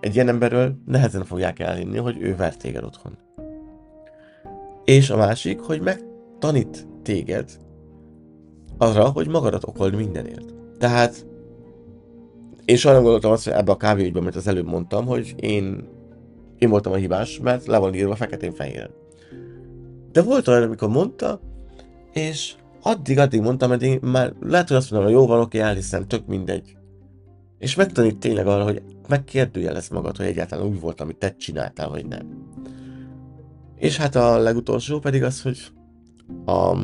Egy 0.00 0.14
ilyen 0.14 0.28
emberről 0.28 0.74
nehezen 0.86 1.24
fogják 1.24 1.58
elhinni, 1.58 1.98
hogy 1.98 2.16
ő 2.20 2.36
vert 2.36 2.58
téged 2.58 2.84
otthon. 2.84 3.18
És 4.84 5.10
a 5.10 5.16
másik, 5.16 5.60
hogy 5.60 5.80
megtanít 5.80 6.86
téged 7.02 7.50
arra, 8.78 9.08
hogy 9.08 9.28
magadat 9.28 9.64
okold 9.64 9.94
mindenért. 9.94 10.54
Tehát 10.78 11.26
én 12.64 12.76
soha 12.76 12.94
nem 12.94 13.02
gondoltam 13.02 13.32
azt, 13.32 13.44
hogy 13.44 13.52
ebbe 13.52 13.72
a 13.72 13.76
kávéügyben, 13.76 14.22
amit 14.22 14.36
az 14.36 14.46
előbb 14.46 14.66
mondtam, 14.66 15.06
hogy 15.06 15.34
én, 15.36 15.88
én 16.58 16.70
voltam 16.70 16.92
a 16.92 16.96
hibás, 16.96 17.40
mert 17.42 17.66
le 17.66 17.78
van 17.78 17.94
írva 17.94 18.14
feketén-fehéren. 18.14 18.90
De 20.12 20.22
volt 20.22 20.48
olyan, 20.48 20.62
amikor 20.62 20.88
mondta, 20.88 21.40
és 22.12 22.54
addig-addig 22.82 23.40
mondtam, 23.40 23.68
hogy 23.68 24.00
már 24.00 24.34
lehet, 24.40 24.68
hogy 24.68 24.76
azt 24.76 24.90
mondom, 24.90 25.08
hogy 25.10 25.18
jó 25.18 25.26
van, 25.26 25.40
oké, 25.40 25.58
elhiszem, 25.58 26.06
tök 26.06 26.26
mindegy. 26.26 26.76
És 27.58 27.74
megtanít 27.74 28.18
tényleg 28.18 28.46
arra, 28.46 28.64
hogy 28.64 28.82
megkérdőjelez 29.08 29.88
magad, 29.88 30.16
hogy 30.16 30.26
egyáltalán 30.26 30.66
úgy 30.66 30.80
volt, 30.80 31.00
amit 31.00 31.16
te 31.16 31.36
csináltál, 31.36 31.88
vagy 31.88 32.06
nem. 32.06 32.48
És 33.76 33.96
hát 33.96 34.14
a 34.14 34.38
legutolsó 34.38 34.98
pedig 34.98 35.22
az, 35.22 35.42
hogy 35.42 35.58
a, 36.46 36.76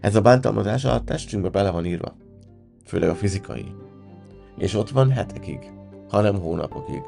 ez 0.00 0.14
a 0.14 0.20
bántalmazás 0.20 0.84
a 0.84 1.02
testünkbe 1.04 1.48
bele 1.48 1.70
van 1.70 1.86
írva. 1.86 2.16
Főleg 2.84 3.08
a 3.08 3.14
fizikai. 3.14 3.64
És 4.58 4.74
ott 4.74 4.90
van 4.90 5.10
hetekig, 5.10 5.58
hanem 6.08 6.40
hónapokig. 6.40 7.02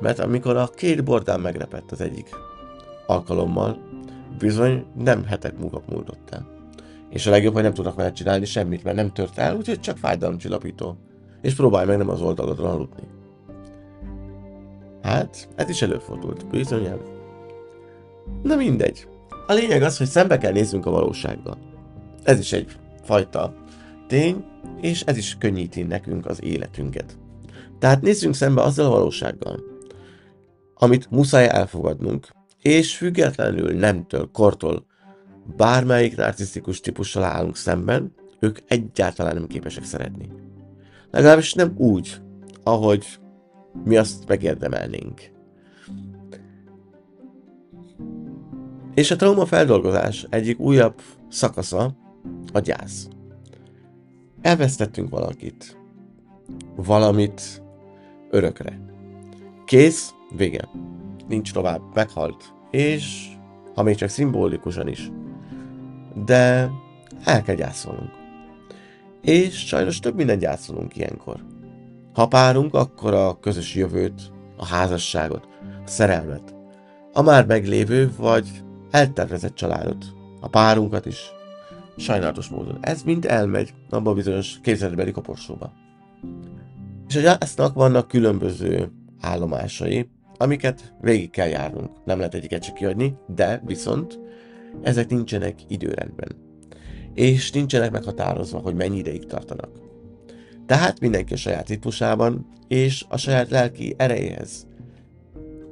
Mert 0.00 0.18
amikor 0.18 0.56
a 0.56 0.66
két 0.66 1.04
bordán 1.04 1.40
megrepett 1.40 1.90
az 1.92 2.00
egyik 2.00 2.28
alkalommal, 3.06 3.78
bizony 4.38 4.84
nem 4.94 5.24
hetek 5.24 5.58
múlva 5.58 5.82
múlott 5.88 6.30
el. 6.30 6.46
És 7.10 7.26
a 7.26 7.30
legjobb, 7.30 7.54
hogy 7.54 7.62
nem 7.62 7.74
tudnak 7.74 7.94
vele 7.94 8.12
csinálni 8.12 8.44
semmit, 8.44 8.84
mert 8.84 8.96
nem 8.96 9.12
tört 9.12 9.38
el, 9.38 9.56
úgyhogy 9.56 9.80
csak 9.80 9.96
fájdalomcsillapító. 9.96 10.96
És 11.42 11.54
próbálj 11.54 11.86
meg 11.86 11.96
nem 11.96 12.08
az 12.08 12.20
oldalodra 12.20 12.70
aludni. 12.70 13.02
Hát, 15.02 15.48
ez 15.56 15.68
is 15.68 15.82
előfordult, 15.82 16.46
bizonyám. 16.46 16.98
Na 18.42 18.56
mindegy. 18.56 19.08
A 19.46 19.52
lényeg 19.52 19.82
az, 19.82 19.98
hogy 19.98 20.06
szembe 20.06 20.38
kell 20.38 20.52
néznünk 20.52 20.86
a 20.86 20.90
valósággal. 20.90 21.58
Ez 22.22 22.38
is 22.38 22.52
egy 22.52 22.76
fajta 23.02 23.54
tény, 24.06 24.44
és 24.80 25.00
ez 25.00 25.16
is 25.16 25.36
könnyíti 25.38 25.82
nekünk 25.82 26.26
az 26.26 26.42
életünket. 26.44 27.18
Tehát 27.78 28.02
nézzünk 28.02 28.34
szembe 28.34 28.62
azzal 28.62 28.86
a 28.86 28.90
valósággal, 28.90 29.60
amit 30.74 31.10
muszáj 31.10 31.48
elfogadnunk, 31.48 32.28
és 32.66 32.96
függetlenül 32.96 33.72
nemtől, 33.72 34.30
kortól, 34.32 34.86
bármelyik 35.56 36.16
narcisztikus 36.16 36.80
típussal 36.80 37.24
állunk 37.24 37.56
szemben, 37.56 38.14
ők 38.38 38.58
egyáltalán 38.68 39.34
nem 39.34 39.46
képesek 39.46 39.84
szeretni. 39.84 40.28
Legalábbis 41.10 41.52
nem 41.52 41.72
úgy, 41.76 42.20
ahogy 42.62 43.06
mi 43.84 43.96
azt 43.96 44.28
megérdemelnénk. 44.28 45.20
És 48.94 49.10
a 49.10 49.16
trauma 49.16 49.46
feldolgozás 49.46 50.26
egyik 50.30 50.58
újabb 50.58 51.00
szakasza 51.28 51.96
a 52.52 52.58
gyász. 52.58 53.08
Elvesztettünk 54.40 55.10
valakit. 55.10 55.78
Valamit 56.76 57.62
örökre. 58.30 58.80
Kész, 59.64 60.14
vége. 60.36 60.68
Nincs 61.28 61.52
tovább, 61.52 61.80
meghalt. 61.94 62.55
És 62.70 63.28
ha 63.74 63.82
még 63.82 63.96
csak 63.96 64.08
szimbolikusan 64.08 64.88
is. 64.88 65.10
De 66.24 66.70
el 67.24 67.42
kell 67.42 67.54
gyászolnunk. 67.54 68.10
És 69.22 69.66
sajnos 69.66 69.98
több 69.98 70.14
minden 70.14 70.38
gyászolunk 70.38 70.96
ilyenkor. 70.96 71.36
Ha 72.12 72.26
párunk, 72.26 72.74
akkor 72.74 73.14
a 73.14 73.38
közös 73.40 73.74
jövőt, 73.74 74.32
a 74.56 74.66
házasságot, 74.66 75.48
a 75.84 75.88
szerelmet, 75.88 76.54
a 77.12 77.22
már 77.22 77.46
meglévő 77.46 78.10
vagy 78.16 78.48
eltervezett 78.90 79.54
családot, 79.54 80.04
a 80.40 80.48
párunkat 80.48 81.06
is, 81.06 81.18
sajnálatos 81.96 82.48
módon. 82.48 82.78
Ez 82.80 83.02
mind 83.02 83.24
elmegy 83.24 83.74
abba 83.90 84.10
a 84.10 84.14
bizonyos 84.14 84.60
képzeletbeli 84.62 85.10
koporsóba. 85.10 85.72
És 87.08 87.14
hogy 87.14 87.24
eztnek 87.24 87.72
vannak 87.72 88.08
különböző 88.08 88.90
állomásai, 89.20 90.08
amiket 90.38 90.94
végig 91.00 91.30
kell 91.30 91.48
járnunk. 91.48 91.90
Nem 92.04 92.18
lehet 92.18 92.34
egyiket 92.34 92.62
csak 92.62 92.74
kiadni, 92.74 93.14
de 93.34 93.62
viszont 93.64 94.20
ezek 94.82 95.08
nincsenek 95.08 95.54
időrendben. 95.68 96.28
És 97.14 97.52
nincsenek 97.52 97.90
meghatározva, 97.90 98.58
hogy 98.58 98.74
mennyi 98.74 98.98
ideig 98.98 99.26
tartanak. 99.26 99.70
Tehát 100.66 101.00
mindenki 101.00 101.32
a 101.32 101.36
saját 101.36 101.68
ritmusában 101.68 102.46
és 102.68 103.04
a 103.08 103.16
saját 103.16 103.50
lelki 103.50 103.94
erejéhez 103.96 104.66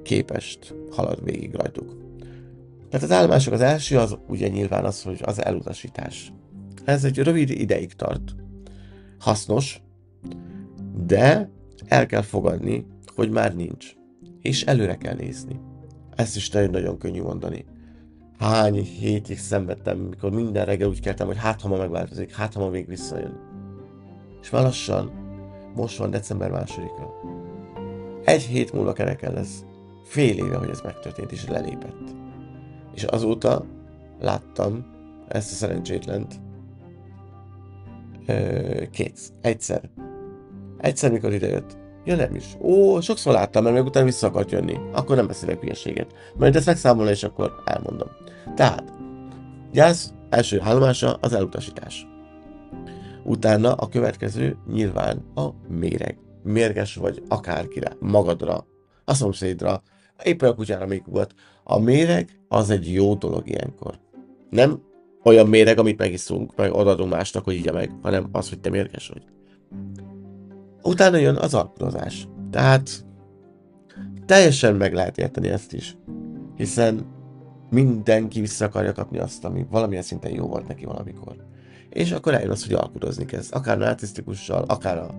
képest 0.03 0.75
halad 0.91 1.25
végig 1.25 1.55
rajtuk. 1.55 1.97
Tehát 2.91 3.09
az 3.09 3.17
állomások 3.17 3.53
az 3.53 3.61
első 3.61 3.99
az 3.99 4.19
ugye 4.29 4.49
nyilván 4.49 4.85
az, 4.85 5.03
hogy 5.03 5.21
az 5.23 5.45
elutasítás. 5.45 6.33
Ez 6.85 7.05
egy 7.05 7.19
rövid 7.19 7.51
ideig 7.51 7.93
tart. 7.93 8.35
Hasznos, 9.19 9.83
de 11.07 11.51
el 11.87 12.07
kell 12.07 12.23
fogadni, 12.23 12.87
hogy 13.15 13.31
már 13.31 13.55
nincs. 13.55 13.93
És 14.45 14.63
előre 14.63 14.97
kell 14.97 15.15
nézni. 15.15 15.61
Ezt 16.17 16.37
is 16.37 16.51
nagyon-nagyon 16.51 16.99
könnyű 16.99 17.23
mondani. 17.23 17.65
Hány 18.39 18.75
hétig 18.75 19.39
szenvedtem, 19.39 19.99
mikor 19.99 20.31
minden 20.31 20.65
reggel 20.65 20.89
úgy 20.89 21.01
keltem, 21.01 21.27
hogy 21.27 21.37
hát 21.39 21.61
ha 21.61 21.69
ma 21.69 21.77
megváltozik, 21.77 22.35
hát 22.35 22.55
ha 22.55 22.61
ma 22.61 22.69
még 22.69 22.87
visszajön. 22.87 23.39
És 24.43 24.51
már 24.51 24.63
lassan, 24.63 25.13
most 25.75 25.99
van 25.99 26.11
december 26.11 26.51
másodika. 26.51 27.15
Egy 28.25 28.43
hét 28.43 28.73
múlva 28.73 28.93
kerekel 28.93 29.33
lesz. 29.33 29.65
Fél 30.05 30.37
éve, 30.37 30.57
hogy 30.57 30.69
ez 30.69 30.81
megtörtént, 30.81 31.33
és 31.33 31.49
lelépett. 31.49 32.15
És 32.95 33.05
azóta 33.05 33.65
láttam 34.21 34.87
ezt 35.29 35.53
a 35.53 35.55
szerencsétlent 35.55 36.41
két, 38.91 39.21
egyszer. 39.41 39.91
Egyszer, 40.79 41.13
mikor 41.13 41.33
idejött. 41.33 41.83
Ja 42.05 42.17
nem 42.17 42.35
is. 42.35 42.45
Ó, 42.61 43.01
sokszor 43.01 43.33
láttam, 43.33 43.63
mert 43.63 43.75
még 43.75 43.85
utána 43.85 44.05
vissza 44.05 44.27
akart 44.27 44.51
jönni. 44.51 44.79
Akkor 44.93 45.17
nem 45.17 45.27
beszélek 45.27 45.61
hülyeséget. 45.61 46.13
Majd 46.37 46.57
ezt 46.57 46.67
megszámolni, 46.67 47.11
és 47.11 47.25
akkor 47.25 47.63
elmondom. 47.65 48.09
Tehát, 48.55 48.93
gyász 49.73 50.13
első 50.31 50.61
állomása 50.63 51.13
az 51.21 51.33
elutasítás. 51.33 52.07
Utána 53.25 53.73
a 53.73 53.89
következő 53.89 54.57
nyilván 54.73 55.25
a 55.35 55.49
méreg. 55.69 56.19
Mérges 56.43 56.95
vagy 56.95 57.23
akárkire, 57.29 57.97
magadra, 58.01 58.67
a 59.05 59.15
szomszédra, 59.15 59.83
éppen 60.25 60.51
a 60.51 60.55
kutyára 60.55 60.87
még 60.87 61.03
volt. 61.07 61.35
A 61.65 61.79
méreg 61.79 62.41
az 62.49 62.71
egy 62.71 62.93
jó 62.93 63.15
dolog 63.15 63.49
ilyenkor. 63.49 63.99
Nem 64.51 64.83
olyan 65.23 65.47
méreg, 65.47 65.79
amit 65.79 65.99
megiszunk, 65.99 66.57
meg 66.57 66.73
odaadunk 66.73 67.11
másnak, 67.11 67.45
hogy 67.45 67.55
igye 67.55 67.73
meg, 67.73 67.91
hanem 68.03 68.29
az, 68.33 68.49
hogy 68.49 68.61
te 68.61 68.71
mérges 68.71 69.09
vagy. 69.09 69.23
Utána 70.85 71.17
jön 71.17 71.37
az 71.37 71.55
alkudozás. 71.55 72.29
Tehát 72.51 73.05
teljesen 74.27 74.75
meg 74.75 74.95
lehet 74.95 75.19
érteni 75.19 75.49
ezt 75.49 75.73
is. 75.73 75.97
Hiszen 76.57 77.07
mindenki 77.71 78.41
vissza 78.41 78.65
akarja 78.65 78.93
kapni 78.93 79.19
azt, 79.19 79.45
ami 79.45 79.67
valamilyen 79.71 80.03
szinten 80.03 80.33
jó 80.33 80.47
volt 80.47 80.69
neki 80.69 80.85
valamikor. 80.85 81.37
És 81.91 82.13
akkor 82.13 82.35
eljön 82.35 82.51
az, 82.51 82.67
hogy 82.67 82.75
alkudozni 82.75 83.25
kezd. 83.25 83.55
Akár 83.55 83.79
narcisztikussal, 83.79 84.65
akár 84.67 84.99
a 84.99 85.15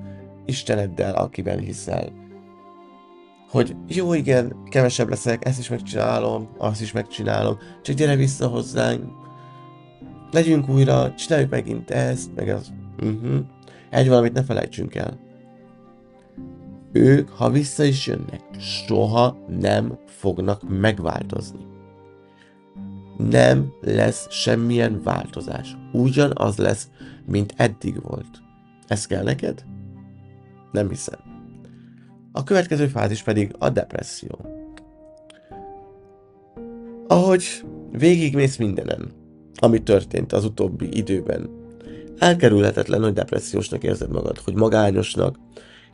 Isteneddel, 0.45 1.15
akiben 1.15 1.59
hiszel. 1.59 2.11
Hogy 3.49 3.75
jó, 3.87 4.13
igen, 4.13 4.55
kevesebb 4.69 5.09
leszek, 5.09 5.45
ezt 5.45 5.59
is 5.59 5.69
megcsinálom, 5.69 6.49
azt 6.57 6.81
is 6.81 6.91
megcsinálom, 6.91 7.57
csak 7.81 7.95
gyere 7.95 8.15
vissza 8.15 8.47
hozzánk, 8.47 9.03
legyünk 10.31 10.69
újra, 10.69 11.13
csináljuk 11.13 11.49
megint 11.49 11.91
ezt, 11.91 12.35
meg 12.35 12.49
az. 12.49 12.73
Uh-huh. 13.01 13.39
Egy 13.89 14.07
valamit 14.07 14.33
ne 14.33 14.43
felejtsünk 14.43 14.95
el. 14.95 15.19
Ők, 16.95 17.29
ha 17.29 17.49
vissza 17.49 17.83
is 17.83 18.07
jönnek, 18.07 18.41
soha 18.59 19.37
nem 19.47 19.97
fognak 20.05 20.69
megváltozni 20.69 21.73
nem 23.17 23.73
lesz 23.81 24.27
semmilyen 24.29 25.01
változás. 25.03 25.77
Ugyanaz 25.91 26.57
lesz, 26.57 26.87
mint 27.25 27.53
eddig 27.57 28.01
volt. 28.01 28.41
Ez 28.87 29.07
kell 29.07 29.23
neked? 29.23 29.65
Nem 30.71 30.89
hiszem. 30.89 31.19
A 32.31 32.43
következő 32.43 32.87
fázis 32.87 33.23
pedig 33.23 33.55
a 33.59 33.69
depresszió. 33.69 34.39
Ahogy 37.07 37.43
végigmész 37.91 38.57
mindenen, 38.57 39.11
ami 39.55 39.83
történt 39.83 40.33
az 40.33 40.45
utóbbi 40.45 40.97
időben, 40.97 41.49
elkerülhetetlen, 42.17 43.01
hogy 43.03 43.13
depressziósnak 43.13 43.83
érzed 43.83 44.11
magad, 44.11 44.37
hogy 44.37 44.53
magányosnak, 44.53 45.39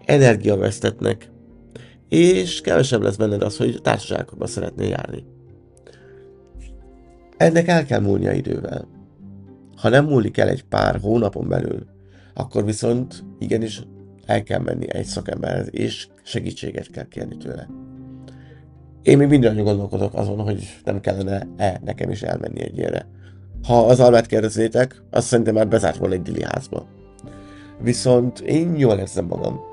energiavesztetnek, 0.05 1.29
és 2.10 2.62
kevesebb 2.62 3.01
lesz 3.01 3.15
benned 3.15 3.41
az, 3.41 3.58
hogy 3.58 3.79
társaságokba 3.81 4.48
szeretnél 4.48 4.88
járni. 4.88 5.24
Ennek 7.38 7.67
el 7.67 7.86
kell 7.86 8.00
múlnia 8.00 8.31
idővel. 8.31 8.88
Ha 9.75 9.89
nem 9.89 10.05
múlik 10.05 10.38
el 10.38 10.50
egy 10.50 10.63
pár 10.63 11.00
hónapon 11.00 11.48
belül, 11.48 11.86
akkor 12.34 12.65
viszont 12.65 13.24
igenis 13.39 13.81
el 14.25 14.43
kell 14.43 14.60
menni 14.60 14.93
egy 14.93 15.05
szakemberhez, 15.05 15.67
és 15.72 16.08
segítséget 16.24 16.91
kell 16.91 17.08
kérni 17.08 17.38
tőle. 17.38 17.67
Én 19.01 19.17
még 19.17 19.27
minden 19.27 19.63
gondolkodok 19.63 20.13
azon, 20.13 20.39
hogy 20.39 20.79
nem 20.84 21.00
kellene-e 21.00 21.81
nekem 21.84 22.10
is 22.10 22.22
elmenni 22.22 22.62
egy 22.62 22.77
ilyenre. 22.77 23.08
Ha 23.67 23.86
az 23.86 24.00
almát 24.00 24.25
kérdezétek, 24.25 25.03
azt 25.12 25.27
szerintem 25.27 25.53
már 25.53 25.67
bezárt 25.67 25.98
volna 25.98 26.13
egy 26.13 26.22
dili 26.22 26.43
házba. 26.43 26.88
Viszont 27.81 28.39
én 28.39 28.75
jól 28.75 28.98
érzem 28.98 29.25
magam. 29.25 29.71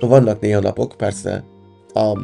Vannak 0.00 0.40
néha 0.40 0.60
napok, 0.60 0.94
persze, 0.96 1.44
a 1.94 2.18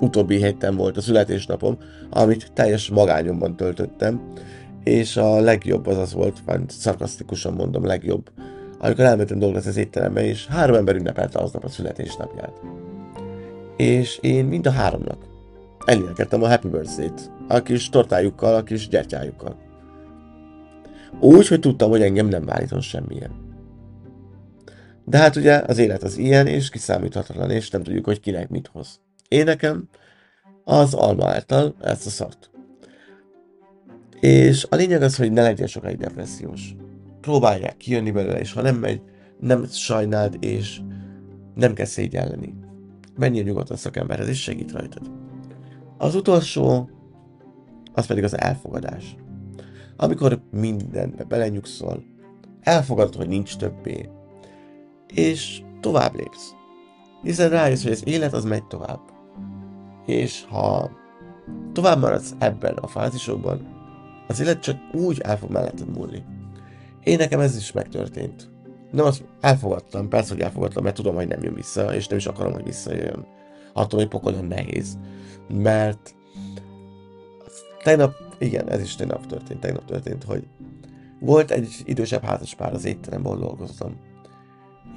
utóbbi 0.00 0.36
héten 0.36 0.76
volt 0.76 0.96
a 0.96 1.00
születésnapom, 1.00 1.78
amit 2.10 2.52
teljes 2.52 2.90
magányomban 2.90 3.56
töltöttem, 3.56 4.32
és 4.84 5.16
a 5.16 5.40
legjobb 5.40 5.86
az 5.86 5.98
az 5.98 6.12
volt, 6.12 6.38
mert 6.46 6.70
szarkasztikusan 6.70 7.52
mondom, 7.52 7.84
legjobb, 7.84 8.30
amikor 8.78 9.04
elmentem 9.04 9.38
dolgozni 9.38 9.70
az 9.70 9.76
étterembe, 9.76 10.24
és 10.24 10.46
három 10.46 10.76
ember 10.76 10.96
ünnepelte 10.96 11.38
aznap 11.38 11.64
a 11.64 11.68
születésnapját. 11.68 12.60
És 13.76 14.18
én 14.20 14.44
mind 14.44 14.66
a 14.66 14.70
háromnak 14.70 15.18
elénekeltem 15.84 16.42
a 16.42 16.48
Happy 16.48 16.68
Birthday-t, 16.68 17.30
a 17.48 17.62
kis 17.62 17.88
tortájukkal, 17.88 18.54
a 18.54 18.62
kis 18.62 18.88
gyertyájukkal. 18.88 19.56
Úgy, 21.20 21.48
hogy 21.48 21.60
tudtam, 21.60 21.90
hogy 21.90 22.02
engem 22.02 22.26
nem 22.26 22.44
válítom 22.44 22.80
semmilyen. 22.80 23.43
De 25.04 25.18
hát 25.18 25.36
ugye 25.36 25.62
az 25.66 25.78
élet 25.78 26.02
az 26.02 26.16
ilyen, 26.16 26.46
és 26.46 26.68
kiszámíthatatlan, 26.68 27.50
és 27.50 27.70
nem 27.70 27.82
tudjuk, 27.82 28.04
hogy 28.04 28.20
kinek 28.20 28.48
mit 28.48 28.66
hoz. 28.72 29.00
Én 29.28 29.44
nekem 29.44 29.88
az 30.64 30.94
alma 30.94 31.26
által 31.26 31.74
ezt 31.80 32.06
a 32.06 32.10
szart. 32.10 32.50
És 34.20 34.66
a 34.70 34.76
lényeg 34.76 35.02
az, 35.02 35.16
hogy 35.16 35.32
ne 35.32 35.42
legyen 35.42 35.66
sokáig 35.66 35.96
depressziós. 35.96 36.74
Próbálják 37.20 37.76
kijönni 37.76 38.10
belőle, 38.10 38.40
és 38.40 38.52
ha 38.52 38.62
nem 38.62 38.76
megy, 38.76 39.00
nem 39.40 39.66
sajnáld, 39.66 40.36
és 40.40 40.80
nem 41.54 41.74
kell 41.74 41.86
szégyelleni. 41.86 42.54
Menjél 43.16 43.42
nyugodtan 43.42 43.76
szakemberhez, 43.76 44.28
és 44.28 44.42
segít 44.42 44.72
rajtad. 44.72 45.10
Az 45.98 46.14
utolsó, 46.14 46.90
az 47.92 48.06
pedig 48.06 48.24
az 48.24 48.38
elfogadás. 48.38 49.16
Amikor 49.96 50.42
mindenbe 50.50 51.24
belenyugszol, 51.24 52.04
elfogadod, 52.60 53.14
hogy 53.14 53.28
nincs 53.28 53.56
többé, 53.56 54.08
és 55.14 55.62
tovább 55.80 56.14
lépsz. 56.14 56.54
Hiszen 57.22 57.48
rájössz, 57.48 57.82
hogy 57.82 57.92
az 57.92 58.06
élet 58.06 58.32
az 58.32 58.44
megy 58.44 58.64
tovább 58.64 59.12
és 60.06 60.44
ha 60.48 60.90
tovább 61.72 62.00
maradsz 62.00 62.34
ebben 62.38 62.74
a 62.74 62.86
fázisokban, 62.86 63.72
az 64.28 64.40
élet 64.40 64.62
csak 64.62 64.76
úgy 64.92 65.20
el 65.20 65.38
fog 65.38 65.50
melletted 65.50 65.96
múlni. 65.96 66.24
Én 67.02 67.16
nekem 67.16 67.40
ez 67.40 67.56
is 67.56 67.72
megtörtént. 67.72 68.50
Nem 68.90 69.04
azt 69.04 69.24
elfogadtam, 69.40 70.08
persze, 70.08 70.32
hogy 70.32 70.42
elfogadtam, 70.42 70.82
mert 70.82 70.94
tudom, 70.94 71.14
hogy 71.14 71.28
nem 71.28 71.42
jön 71.42 71.54
vissza, 71.54 71.94
és 71.94 72.06
nem 72.06 72.18
is 72.18 72.26
akarom, 72.26 72.52
hogy 72.52 72.64
visszajön. 72.64 73.26
Attól, 73.72 73.98
hogy 73.98 74.08
pokolon 74.08 74.44
nehéz. 74.44 74.98
Mert 75.48 76.14
tegnap, 77.82 78.14
igen, 78.38 78.68
ez 78.68 78.82
is 78.82 78.94
tegnap 78.94 79.26
történt, 79.26 79.60
tegnap 79.60 79.84
történt, 79.84 80.24
hogy 80.24 80.46
volt 81.20 81.50
egy 81.50 81.74
idősebb 81.84 82.24
házaspár 82.24 82.72
az 82.72 82.84
étteremben, 82.84 83.32
ahol 83.32 83.44
dolgoztam. 83.44 83.96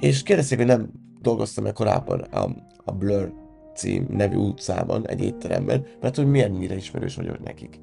És 0.00 0.22
kérdezték, 0.22 0.58
hogy 0.58 0.66
nem 0.66 0.90
dolgoztam-e 1.20 1.72
korábban 1.72 2.20
a, 2.20 2.48
a 2.84 2.92
Blur 2.92 3.32
cím 3.74 4.06
nevű 4.10 4.36
utcában, 4.36 5.08
egy 5.08 5.22
étteremben, 5.22 5.86
mert 6.00 6.16
hogy 6.16 6.26
milyen 6.26 6.50
mire 6.50 6.76
ismerős 6.76 7.14
vagyok 7.16 7.44
nekik. 7.44 7.80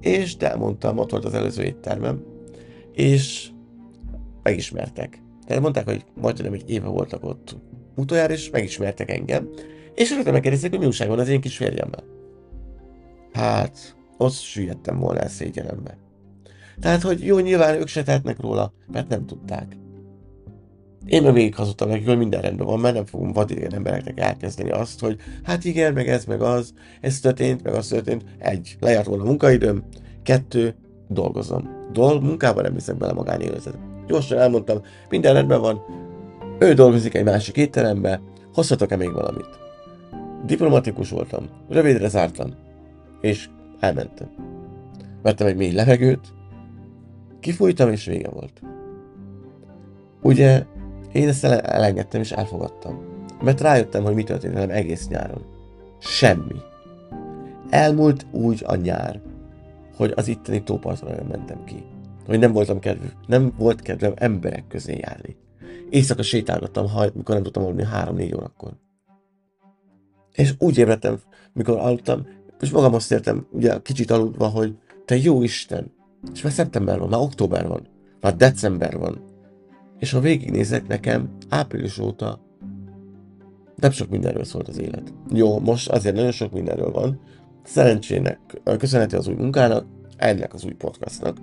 És 0.00 0.36
elmondtam, 0.36 0.98
ott 0.98 1.10
volt 1.10 1.24
az 1.24 1.34
előző 1.34 1.62
éttermem, 1.62 2.22
és 2.92 3.50
megismertek. 4.42 5.22
Tehát 5.46 5.62
mondták, 5.62 5.84
hogy 5.84 6.04
majdnem 6.20 6.52
egy 6.52 6.70
éve 6.70 6.86
voltak 6.86 7.24
ott 7.24 7.56
utoljára, 7.96 8.32
és 8.32 8.50
megismertek 8.50 9.10
engem, 9.10 9.48
és 9.94 10.10
rögtön 10.10 10.32
megkérdezték, 10.32 10.70
hogy 10.70 10.78
mi 10.78 10.86
újság 10.86 11.08
van 11.08 11.18
az 11.18 11.28
én 11.28 11.40
kis 11.40 11.56
férjemmel. 11.56 12.04
Hát, 13.32 13.96
ott 14.16 14.32
süllyedtem 14.32 14.98
volna 14.98 15.20
el 15.20 15.28
szégyenembe. 15.28 15.98
Tehát, 16.80 17.02
hogy 17.02 17.24
jó, 17.24 17.38
nyilván 17.38 17.74
ők 17.74 17.88
se 17.88 18.02
tehetnek 18.02 18.40
róla, 18.40 18.72
mert 18.92 19.08
nem 19.08 19.26
tudták. 19.26 19.76
Én 21.06 21.22
meg 21.22 21.32
végig 21.32 21.54
hazudtam 21.54 21.88
nekik, 21.88 22.06
hogy 22.06 22.18
minden 22.18 22.40
rendben 22.40 22.66
van, 22.66 22.80
mert 22.80 22.94
nem 22.94 23.04
fogom 23.04 23.32
vadidegen 23.32 23.74
embereknek 23.74 24.20
elkezdeni 24.20 24.70
azt, 24.70 25.00
hogy 25.00 25.16
hát 25.42 25.64
igen, 25.64 25.92
meg 25.92 26.08
ez, 26.08 26.24
meg 26.24 26.40
az, 26.40 26.74
ez 27.00 27.20
történt, 27.20 27.62
meg 27.62 27.74
az 27.74 27.86
történt. 27.86 28.24
Egy, 28.38 28.76
lejárt 28.80 29.06
volna 29.06 29.22
a 29.22 29.26
munkaidőm. 29.26 29.82
Kettő, 30.22 30.74
dolgozom. 31.08 31.68
Dolg, 31.92 32.22
munkában 32.22 32.62
nem 32.62 32.74
viszek 32.74 32.96
bele 32.96 33.12
magánéletet. 33.12 33.78
Gyorsan 34.06 34.38
elmondtam, 34.38 34.82
minden 35.08 35.32
rendben 35.32 35.60
van, 35.60 35.80
ő 36.58 36.74
dolgozik 36.74 37.14
egy 37.14 37.24
másik 37.24 37.56
étterembe, 37.56 38.20
hozhatok-e 38.54 38.96
még 38.96 39.12
valamit? 39.12 39.58
Diplomatikus 40.46 41.10
voltam, 41.10 41.48
rövidre 41.68 42.08
zártam, 42.08 42.54
és 43.20 43.48
elmentem. 43.80 44.28
Vettem 45.22 45.46
egy 45.46 45.56
mély 45.56 45.72
levegőt, 45.72 46.32
kifújtam, 47.40 47.90
és 47.90 48.04
vége 48.04 48.28
volt. 48.28 48.62
Ugye 50.22 50.64
én 51.18 51.28
ezt 51.28 51.44
elengedtem 51.44 52.20
és 52.20 52.32
elfogadtam. 52.32 52.98
Mert 53.42 53.60
rájöttem, 53.60 54.04
hogy 54.04 54.14
mi 54.14 54.22
történt 54.24 54.54
velem 54.54 54.70
egész 54.70 55.08
nyáron. 55.08 55.44
Semmi. 55.98 56.60
Elmúlt 57.70 58.26
úgy 58.30 58.62
a 58.66 58.74
nyár, 58.74 59.20
hogy 59.96 60.12
az 60.16 60.28
itteni 60.28 60.62
tópartra 60.62 61.14
nem 61.14 61.26
mentem 61.26 61.64
ki. 61.64 61.84
Hogy 62.26 62.38
nem 62.38 62.52
voltam 62.52 62.78
kedv, 62.78 63.02
nem 63.26 63.52
volt 63.56 63.82
kedvem 63.82 64.12
emberek 64.16 64.66
közé 64.68 64.98
járni. 65.00 65.36
Éjszaka 65.90 66.22
sétálgattam, 66.22 66.88
ha, 66.88 67.06
mikor 67.14 67.34
nem 67.34 67.42
tudtam 67.42 67.64
aludni 67.64 67.86
3-4 67.94 68.36
órakor. 68.36 68.72
És 70.32 70.54
úgy 70.58 70.78
ébredtem, 70.78 71.20
mikor 71.52 71.78
aludtam, 71.78 72.26
és 72.60 72.70
magam 72.70 72.94
azt 72.94 73.12
értem, 73.12 73.46
ugye 73.50 73.78
kicsit 73.82 74.10
aludva, 74.10 74.46
hogy 74.46 74.78
te 75.04 75.16
jó 75.16 75.42
Isten, 75.42 75.92
és 76.34 76.42
már 76.42 76.52
szeptember 76.52 76.98
van, 76.98 77.08
már 77.08 77.20
október 77.20 77.66
van, 77.66 77.86
már 78.20 78.36
december 78.36 78.98
van, 78.98 79.27
és 79.98 80.10
ha 80.10 80.20
végignézek 80.20 80.86
nekem, 80.86 81.30
április 81.48 81.98
óta 81.98 82.40
nem 83.76 83.90
sok 83.90 84.08
mindenről 84.08 84.44
szólt 84.44 84.68
az 84.68 84.78
élet. 84.78 85.12
Jó, 85.32 85.58
most 85.58 85.88
azért 85.88 86.14
nagyon 86.14 86.30
sok 86.30 86.52
mindenről 86.52 86.90
van. 86.90 87.20
Szerencsének 87.64 88.38
köszönheti 88.78 89.16
az 89.16 89.28
új 89.28 89.34
munkának, 89.34 89.86
ennek 90.16 90.54
az 90.54 90.64
új 90.64 90.72
podcastnak. 90.72 91.36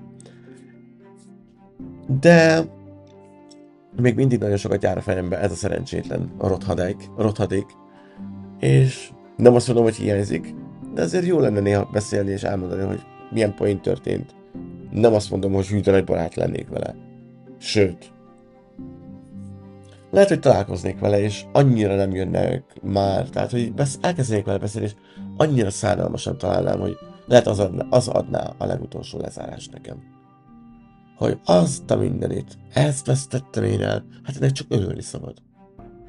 De 2.20 2.65
még 4.02 4.15
mindig 4.15 4.39
nagyon 4.39 4.58
sokat 4.58 4.84
jár 4.84 4.98
a 4.98 5.02
fejembe 5.02 5.39
ez 5.39 5.52
a 5.52 5.56
szerencsétlen, 5.56 6.32
a 6.38 6.48
rothadék, 6.48 7.10
a 7.15 7.22
rothadék. 7.22 7.65
És 8.60 9.10
nem 9.38 9.56
azt 9.56 9.68
mondom, 9.68 9.86
hogy 9.86 9.96
hiányzik, 9.96 10.54
de 10.94 11.02
azért 11.02 11.26
jó 11.26 11.39
lenne 11.39 11.60
néha 11.60 11.89
beszélni 11.91 12.32
és 12.32 12.44
elmondani, 12.44 12.84
hogy 12.84 13.02
milyen 13.32 13.56
point 13.56 13.82
történt, 13.82 14.36
Nem 14.91 15.13
azt 15.13 15.32
mondom, 15.32 15.54
hogy 15.54 15.68
hű, 15.68 15.80
egy 15.91 16.04
barát 16.04 16.36
lennék 16.36 16.70
vele. 16.70 16.96
Sőt, 17.58 18.13
lehet, 20.15 20.30
hogy 20.30 20.39
találkoznék 20.39 20.99
vele, 20.99 21.21
és 21.21 21.45
annyira 21.51 21.95
nem 21.95 22.12
jönnek 22.15 22.63
már, 22.82 23.30
tehát, 23.30 23.51
hogy 23.51 23.73
besz- 23.73 24.06
elkezdenék 24.06 24.45
vele 24.45 24.58
beszélni, 24.58 24.88
és 24.88 24.95
annyira 25.38 25.69
szánalmasan 25.69 26.38
találnám, 26.38 26.80
hogy 26.80 26.97
lehet 27.25 27.47
az 27.47 27.60
adná, 27.60 27.86
az 27.89 28.08
adná 28.08 28.54
a 28.58 28.65
legutolsó 28.65 29.19
lezárást 29.19 29.71
nekem. 29.71 30.04
Hogy 31.17 31.39
azt 31.45 31.91
a 31.91 31.97
mindenit, 31.97 32.58
ezt 32.73 33.06
vesztettem 33.06 33.63
én 33.63 33.82
el, 33.82 34.06
hát 34.23 34.36
ennek 34.36 34.51
csak 34.51 34.67
örülni 34.69 35.01
szabad. 35.01 35.34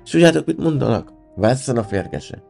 És 0.05 0.11
tudjátok, 0.11 0.47
mit 0.47 0.59
mondanak? 0.59 1.12
Vesszen 1.35 1.77
a 1.77 1.85
férgese. 1.85 2.42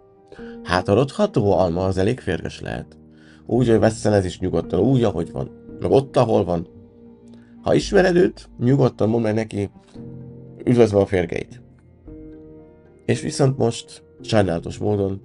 Hát 0.62 0.88
a 0.88 0.95
rotható 0.95 1.53
alma 1.53 1.85
az 1.85 1.99
elég 1.99 2.21
férges 2.21 2.61
lehet. 2.61 2.99
Úgy, 3.47 3.69
hogy 3.69 3.79
vesszen 3.79 4.12
ez 4.12 4.25
is 4.25 4.38
nyugodtan, 4.38 4.81
úgy, 4.81 5.03
ahogy 5.03 5.33
van. 5.33 5.51
Meg 5.81 5.90
ott, 5.90 6.16
ahol 6.16 6.45
van. 6.45 6.69
Ha 7.62 7.75
ismered 7.75 8.16
őt, 8.16 8.49
nyugodtan 8.59 9.09
mondd 9.09 9.23
meg 9.23 9.35
neki, 9.35 9.71
üdvözlöm 10.67 11.01
a 11.01 11.07
férgeit. 11.07 11.61
És 13.05 13.21
viszont 13.21 13.59
most, 13.59 14.03
sajnálatos 14.21 14.79
módon, 14.79 15.21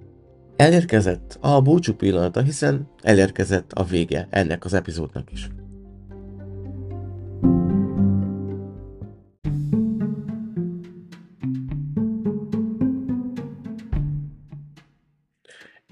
elérkezett 0.56 1.38
a 1.40 1.60
búcsú 1.60 1.94
pillanata, 1.94 2.42
hiszen 2.42 2.88
elérkezett 3.02 3.72
a 3.72 3.84
vége 3.84 4.26
ennek 4.30 4.64
az 4.64 4.72
epizódnak 4.72 5.32
is. 5.32 5.48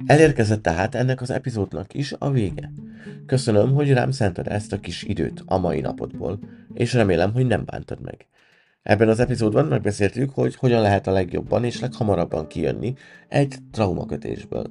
Elérkezett 0.07 0.63
tehát 0.63 0.95
ennek 0.95 1.21
az 1.21 1.31
epizódnak 1.31 1.95
is 1.95 2.15
a 2.19 2.31
vége. 2.31 2.73
Köszönöm, 3.27 3.73
hogy 3.73 3.93
rám 3.93 4.11
szented 4.11 4.47
ezt 4.47 4.73
a 4.73 4.81
kis 4.81 5.03
időt 5.03 5.43
a 5.47 5.59
mai 5.59 5.81
napodból, 5.81 6.39
és 6.75 6.93
remélem, 6.93 7.33
hogy 7.33 7.47
nem 7.47 7.65
bántad 7.65 8.01
meg. 8.01 8.27
Ebben 8.83 9.09
az 9.09 9.21
epizódban 9.21 9.67
megbeszéltük, 9.67 10.31
hogy 10.31 10.55
hogyan 10.55 10.81
lehet 10.81 11.07
a 11.07 11.11
legjobban 11.11 11.65
és 11.65 11.81
leghamarabban 11.81 12.47
kijönni 12.47 12.95
egy 13.29 13.55
traumakötésből. 13.71 14.67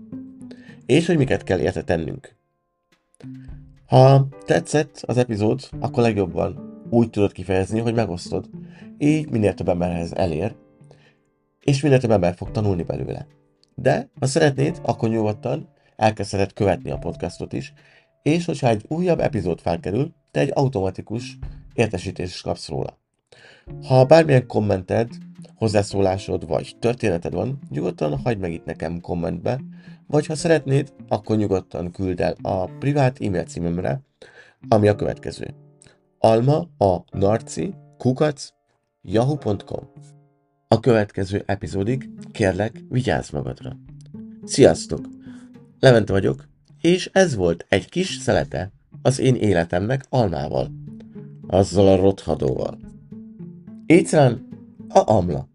És 0.86 1.06
hogy 1.06 1.17
miket 1.17 1.43
kell 1.43 1.60
érte 1.60 1.84
tennünk. 1.84 2.36
Ha 3.86 4.28
tetszett 4.45 5.04
az 5.06 5.17
epizód, 5.17 5.69
akkor 5.80 6.04
legjobban 6.04 6.82
úgy 6.89 7.10
tudod 7.10 7.32
kifejezni, 7.32 7.80
hogy 7.80 7.93
megosztod. 7.93 8.50
Így 8.98 9.30
minél 9.30 9.54
több 9.54 9.69
emberhez 9.69 10.13
elér, 10.13 10.56
és 11.60 11.82
minél 11.82 12.00
több 12.00 12.12
ember 12.12 12.36
fog 12.36 12.52
tanulni 12.52 12.84
belőle. 12.84 13.28
De, 13.76 14.10
ha 14.19 14.26
szeretnéd, 14.26 14.80
akkor 14.84 15.10
nyugodtan 15.10 15.69
elkezdheted 15.95 16.54
követni 16.54 16.91
a 16.91 16.98
podcastot 16.98 17.54
is, 17.54 17.74
és 18.22 18.45
hogyha 18.45 18.67
egy 18.67 18.86
újabb 18.88 19.19
epizód 19.19 19.62
felkerül, 19.62 20.13
te 20.32 20.39
egy 20.39 20.52
automatikus 20.54 21.38
értesítést 21.74 22.43
kapsz 22.43 22.69
róla. 22.69 22.98
Ha 23.88 24.05
bármilyen 24.05 24.47
kommented, 24.47 25.10
hozzászólásod 25.55 26.47
vagy 26.47 26.75
történeted 26.79 27.34
van, 27.34 27.60
nyugodtan 27.69 28.17
hagyd 28.17 28.39
meg 28.39 28.51
itt 28.51 28.65
nekem 28.65 29.01
kommentbe, 29.01 29.60
vagy 30.08 30.25
ha 30.25 30.36
szeretnéd, 30.36 30.93
akkor 31.08 31.38
nyugodtan 31.38 31.91
küld 31.91 32.19
el 32.19 32.36
a 32.41 32.65
privát 32.65 33.21
e-mail 33.21 33.43
címemre, 33.43 34.01
ami 34.67 34.88
a 34.88 34.95
következő. 34.95 35.53
Alma 36.19 36.67
a 36.77 37.03
narci 37.12 37.73
kukac 37.97 38.49
yahoo.com 39.01 39.88
A 40.67 40.79
következő 40.79 41.43
epizódig 41.45 42.10
kérlek, 42.32 42.84
vigyázz 42.89 43.29
magadra. 43.29 43.77
Sziasztok! 44.43 45.08
Levente 45.79 46.13
vagyok, 46.13 46.47
és 46.82 47.10
ez 47.13 47.36
volt 47.36 47.65
egy 47.69 47.89
kis 47.89 48.17
szelete 48.17 48.71
az 49.01 49.19
én 49.19 49.36
életemnek 49.36 50.05
almával. 50.10 50.71
Azzal 51.47 51.88
a 51.88 51.95
rothadóval. 51.95 52.88
Egyszerűen 53.89 54.47
a 54.89 55.12
amla. 55.12 55.48